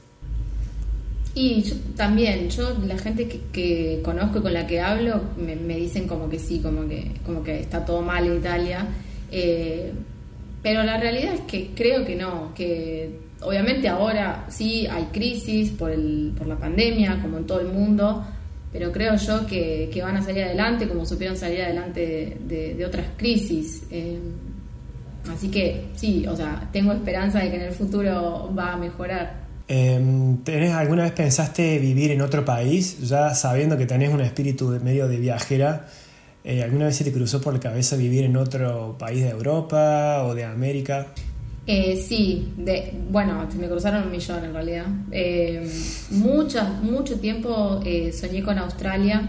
Y 1.34 1.62
yo 1.62 1.74
también, 1.96 2.48
yo 2.48 2.76
la 2.86 2.96
gente 2.96 3.28
que, 3.52 4.00
conozco 4.02 4.38
y 4.38 4.42
con 4.42 4.54
la 4.54 4.66
que 4.66 4.80
hablo 4.80 5.20
me, 5.36 5.76
dicen 5.76 6.08
como 6.08 6.30
que 6.30 6.38
sí, 6.38 6.60
como 6.60 6.88
que, 6.88 7.12
como 7.26 7.42
que 7.42 7.60
está 7.60 7.84
todo 7.84 8.00
mal 8.00 8.26
en 8.26 8.36
Italia. 8.38 8.86
Eh, 9.30 9.92
pero 10.62 10.82
la 10.82 10.98
realidad 10.98 11.34
es 11.34 11.40
que 11.42 11.72
creo 11.74 12.04
que 12.04 12.16
no, 12.16 12.54
que 12.54 13.20
obviamente 13.42 13.88
ahora 13.88 14.46
sí 14.48 14.86
hay 14.86 15.04
crisis 15.12 15.70
por, 15.70 15.90
el, 15.90 16.32
por 16.36 16.46
la 16.46 16.56
pandemia, 16.56 17.20
como 17.20 17.38
en 17.38 17.46
todo 17.46 17.60
el 17.60 17.68
mundo, 17.68 18.24
pero 18.78 18.92
creo 18.92 19.16
yo 19.16 19.46
que, 19.46 19.90
van 20.02 20.18
a 20.18 20.22
salir 20.22 20.44
adelante 20.44 20.86
como 20.86 21.06
supieron 21.06 21.34
salir 21.34 21.62
adelante 21.62 22.36
de, 22.40 22.84
otras 22.84 23.06
crisis. 23.16 23.84
Eh, 23.90 24.18
así 25.32 25.48
que 25.50 25.86
sí, 25.94 26.26
o 26.26 26.36
sea, 26.36 26.68
tengo 26.72 26.92
esperanza 26.92 27.38
de 27.38 27.50
que 27.50 27.56
en 27.56 27.62
el 27.62 27.72
futuro 27.72 28.52
va 28.56 28.74
a 28.74 28.76
mejorar. 28.76 29.46
¿tenés, 29.66 30.72
¿Alguna 30.74 31.04
vez 31.04 31.12
pensaste 31.12 31.78
vivir 31.78 32.10
en 32.10 32.20
otro 32.20 32.44
país, 32.44 33.00
ya 33.00 33.34
sabiendo 33.34 33.78
que 33.78 33.86
tenés 33.86 34.12
un 34.12 34.20
espíritu 34.20 34.78
medio 34.84 35.08
de 35.08 35.16
viajera? 35.16 35.86
Eh, 36.44 36.62
¿Alguna 36.62 36.84
vez 36.84 36.96
se 36.96 37.04
te 37.04 37.12
cruzó 37.12 37.40
por 37.40 37.54
la 37.54 37.60
cabeza 37.60 37.96
vivir 37.96 38.24
en 38.24 38.36
otro 38.36 38.96
país 38.98 39.22
de 39.22 39.30
Europa 39.30 40.22
o 40.24 40.34
de 40.34 40.44
América? 40.44 41.06
Eh, 41.66 41.96
sí, 41.96 42.52
de, 42.56 42.92
bueno, 43.10 43.48
me 43.58 43.68
cruzaron 43.68 44.04
un 44.04 44.10
millón 44.10 44.44
en 44.44 44.52
realidad. 44.52 44.86
Eh, 45.10 45.68
mucho, 46.10 47.18
tiempo 47.20 47.80
eh, 47.84 48.12
soñé 48.12 48.42
con 48.42 48.58
Australia 48.58 49.28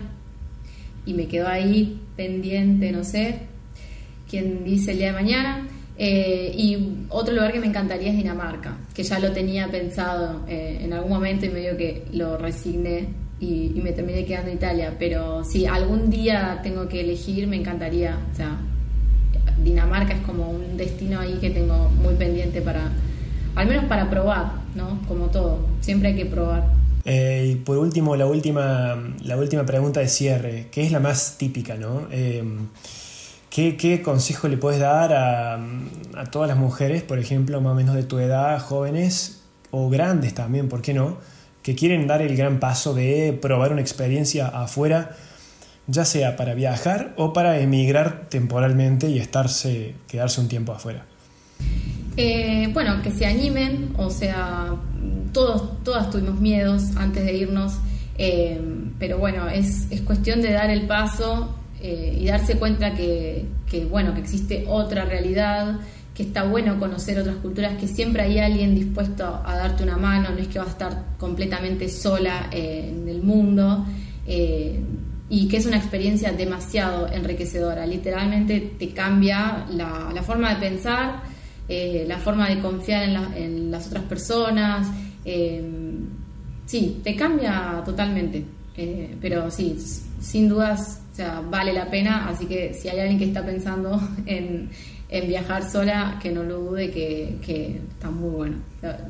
y 1.06 1.14
me 1.14 1.28
quedó 1.28 1.48
ahí 1.48 2.00
pendiente, 2.16 2.92
no 2.92 3.04
sé 3.04 3.40
quién 4.30 4.64
dice 4.64 4.92
el 4.92 4.98
día 4.98 5.08
de 5.08 5.14
mañana. 5.14 5.68
Eh, 6.00 6.54
y 6.56 7.08
otro 7.10 7.34
lugar 7.34 7.52
que 7.52 7.60
me 7.60 7.68
encantaría 7.68 8.12
es 8.12 8.18
Dinamarca, 8.18 8.78
que 8.94 9.02
ya 9.02 9.18
lo 9.18 9.32
tenía 9.32 9.68
pensado 9.70 10.44
eh, 10.48 10.80
en 10.82 10.94
algún 10.94 11.10
momento 11.10 11.48
y 11.48 11.50
medio 11.50 11.76
que 11.76 12.06
lo 12.14 12.38
resigné 12.38 13.08
y, 13.40 13.82
me 13.84 13.92
terminé 13.94 14.26
quedando 14.26 14.52
en 14.52 14.58
Italia. 14.58 14.96
Pero 15.00 15.44
si 15.44 15.66
algún 15.66 16.10
día 16.10 16.60
tengo 16.62 16.88
que 16.88 17.02
elegir, 17.02 17.48
me 17.48 17.56
encantaría. 17.56 18.18
O 18.32 18.36
sea, 18.36 18.60
Dinamarca 19.64 20.14
es 20.14 20.22
como 20.22 20.50
un 20.50 20.78
destino 20.78 21.20
ahí 21.20 21.38
que 21.40 21.50
tengo 21.50 21.90
muy 21.90 22.16
pendiente 22.16 22.62
para, 22.62 22.92
al 23.56 23.68
menos 23.68 23.86
para 23.86 24.10
probar, 24.10 24.52
¿no? 24.76 25.00
Como 25.08 25.28
todo, 25.28 25.66
siempre 25.82 26.10
hay 26.10 26.16
que 26.16 26.26
probar. 26.26 26.72
Eh, 27.06 27.52
y 27.54 27.56
por 27.56 27.78
último, 27.78 28.16
la 28.16 28.26
última, 28.26 28.98
la 29.24 29.38
última 29.38 29.66
pregunta 29.66 30.00
de 30.00 30.08
cierre, 30.08 30.68
que 30.72 30.86
es 30.86 30.92
la 30.92 31.00
más 31.00 31.38
típica, 31.38 31.76
¿no? 31.76 32.08
¿Qué, 33.58 34.04
consejo 34.04 34.48
le 34.50 34.58
puedes 34.58 34.80
dar 34.80 35.12
a, 35.14 35.60
todas 36.32 36.48
las 36.48 36.60
mujeres, 36.60 37.02
por 37.02 37.18
ejemplo, 37.18 37.60
más 37.60 37.72
o 37.72 37.76
menos 37.76 37.96
de 37.96 38.04
tu 38.04 38.20
edad, 38.20 38.60
jóvenes 38.60 39.42
o 39.72 39.90
grandes 39.90 40.36
también, 40.36 40.70
¿por 40.70 40.84
qué 40.84 40.94
no? 40.94 41.18
Que 41.64 41.74
quieren 41.74 42.06
dar 42.06 42.22
el 42.22 42.38
gran 42.38 42.60
paso 42.60 42.94
de 42.94 43.36
probar 43.42 43.72
una 43.72 43.82
experiencia 43.82 44.48
afuera, 44.48 45.16
ya 45.88 46.04
sea 46.04 46.36
para 46.36 46.54
viajar 46.54 47.14
o 47.18 47.34
para 47.34 47.60
emigrar 47.60 48.28
temporalmente 48.30 49.10
y 49.10 49.20
estarse, 49.20 49.96
quedarse 50.08 50.42
un 50.42 50.50
tiempo 50.50 50.74
afuera. 50.74 51.06
Eh, 52.18 52.70
bueno, 52.74 53.02
que 53.02 53.12
se 53.12 53.26
animen, 53.26 53.94
o 53.98 54.10
sea, 54.10 54.76
todos, 55.32 55.84
todas 55.84 56.10
tuvimos 56.10 56.40
miedos 56.40 56.96
antes 56.98 57.24
de 57.24 57.38
irnos, 57.38 57.74
eh, 58.18 58.60
pero 59.00 59.18
bueno, 59.18 59.48
es, 59.48 59.88
es 59.92 60.02
cuestión 60.02 60.42
de 60.42 60.52
dar 60.52 60.70
el 60.70 60.88
paso 60.88 61.56
eh, 61.80 62.18
y 62.20 62.26
darse 62.26 62.58
cuenta 62.58 62.96
que, 62.96 63.46
bueno, 63.90 64.14
que 64.14 64.22
existe 64.22 64.66
otra 64.68 65.06
realidad, 65.06 65.80
que 66.16 66.24
está 66.24 66.44
bueno 66.44 66.80
conocer 66.80 67.20
otras 67.20 67.36
culturas, 67.36 67.78
que 67.78 67.88
siempre 67.88 68.24
hay 68.24 68.40
alguien 68.40 68.74
dispuesto 68.74 69.42
a 69.46 69.56
darte 69.56 69.84
una 69.84 69.98
mano, 69.98 70.30
no 70.32 70.40
es 70.40 70.48
que 70.48 70.58
vas 70.58 70.70
a 70.70 70.72
estar 70.72 71.04
completamente 71.20 71.88
sola 71.88 72.50
en 72.52 73.08
el 73.08 73.22
mundo, 73.22 73.86
y 75.30 75.48
que 75.48 75.58
es 75.58 75.66
una 75.66 75.78
experiencia 75.78 76.32
demasiado 76.32 77.08
enriquecedora, 77.12 77.86
literalmente 77.86 78.74
te 78.80 78.90
cambia 78.90 79.66
la, 79.70 80.24
forma 80.24 80.54
de 80.54 80.70
pensar, 80.70 81.22
la 81.68 82.18
forma 82.18 82.50
de 82.50 82.60
confiar 82.60 83.04
en, 83.04 83.16
en 83.36 83.72
las 83.72 83.88
otras 83.88 84.04
personas, 84.04 84.88
sí, 86.66 87.02
te 87.04 87.16
cambia 87.16 87.82
totalmente, 87.86 88.46
pero 89.20 89.52
sí, 89.52 89.78
sin 90.22 90.48
dudas 90.48 91.02
o 91.12 91.16
sea, 91.20 91.42
vale 91.42 91.74
la 91.74 91.90
pena, 91.90 92.30
así 92.30 92.46
que 92.46 92.76
si 92.76 92.90
hay 92.90 93.00
alguien 93.00 93.18
que 93.18 93.26
está 93.26 93.44
pensando 93.44 94.00
en, 94.28 94.70
viajar 95.28 95.68
sola, 95.68 96.20
que 96.22 96.32
no 96.32 96.44
lo 96.44 96.60
dude, 96.60 96.92
que, 96.92 97.40
que 97.44 97.82
está 97.90 98.12
muy 98.12 98.30
bueno, 98.30 98.58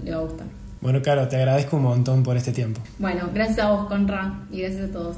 le 0.06 0.12
va 0.12 0.18
a 0.18 0.22
gustar. 0.22 0.48
Bueno, 0.80 1.02
Caro, 1.02 1.28
te 1.28 1.36
agradezco 1.36 1.76
un 1.76 1.84
montón 1.84 2.24
por 2.24 2.38
este 2.38 2.54
tiempo. 2.54 2.80
Bueno, 2.98 3.30
gracias 3.34 3.60
a 3.60 3.72
vos, 3.72 3.88
Conra, 3.88 4.40
y 4.50 4.62
gracias 4.62 4.90
a 4.90 4.94
todos. 4.94 5.18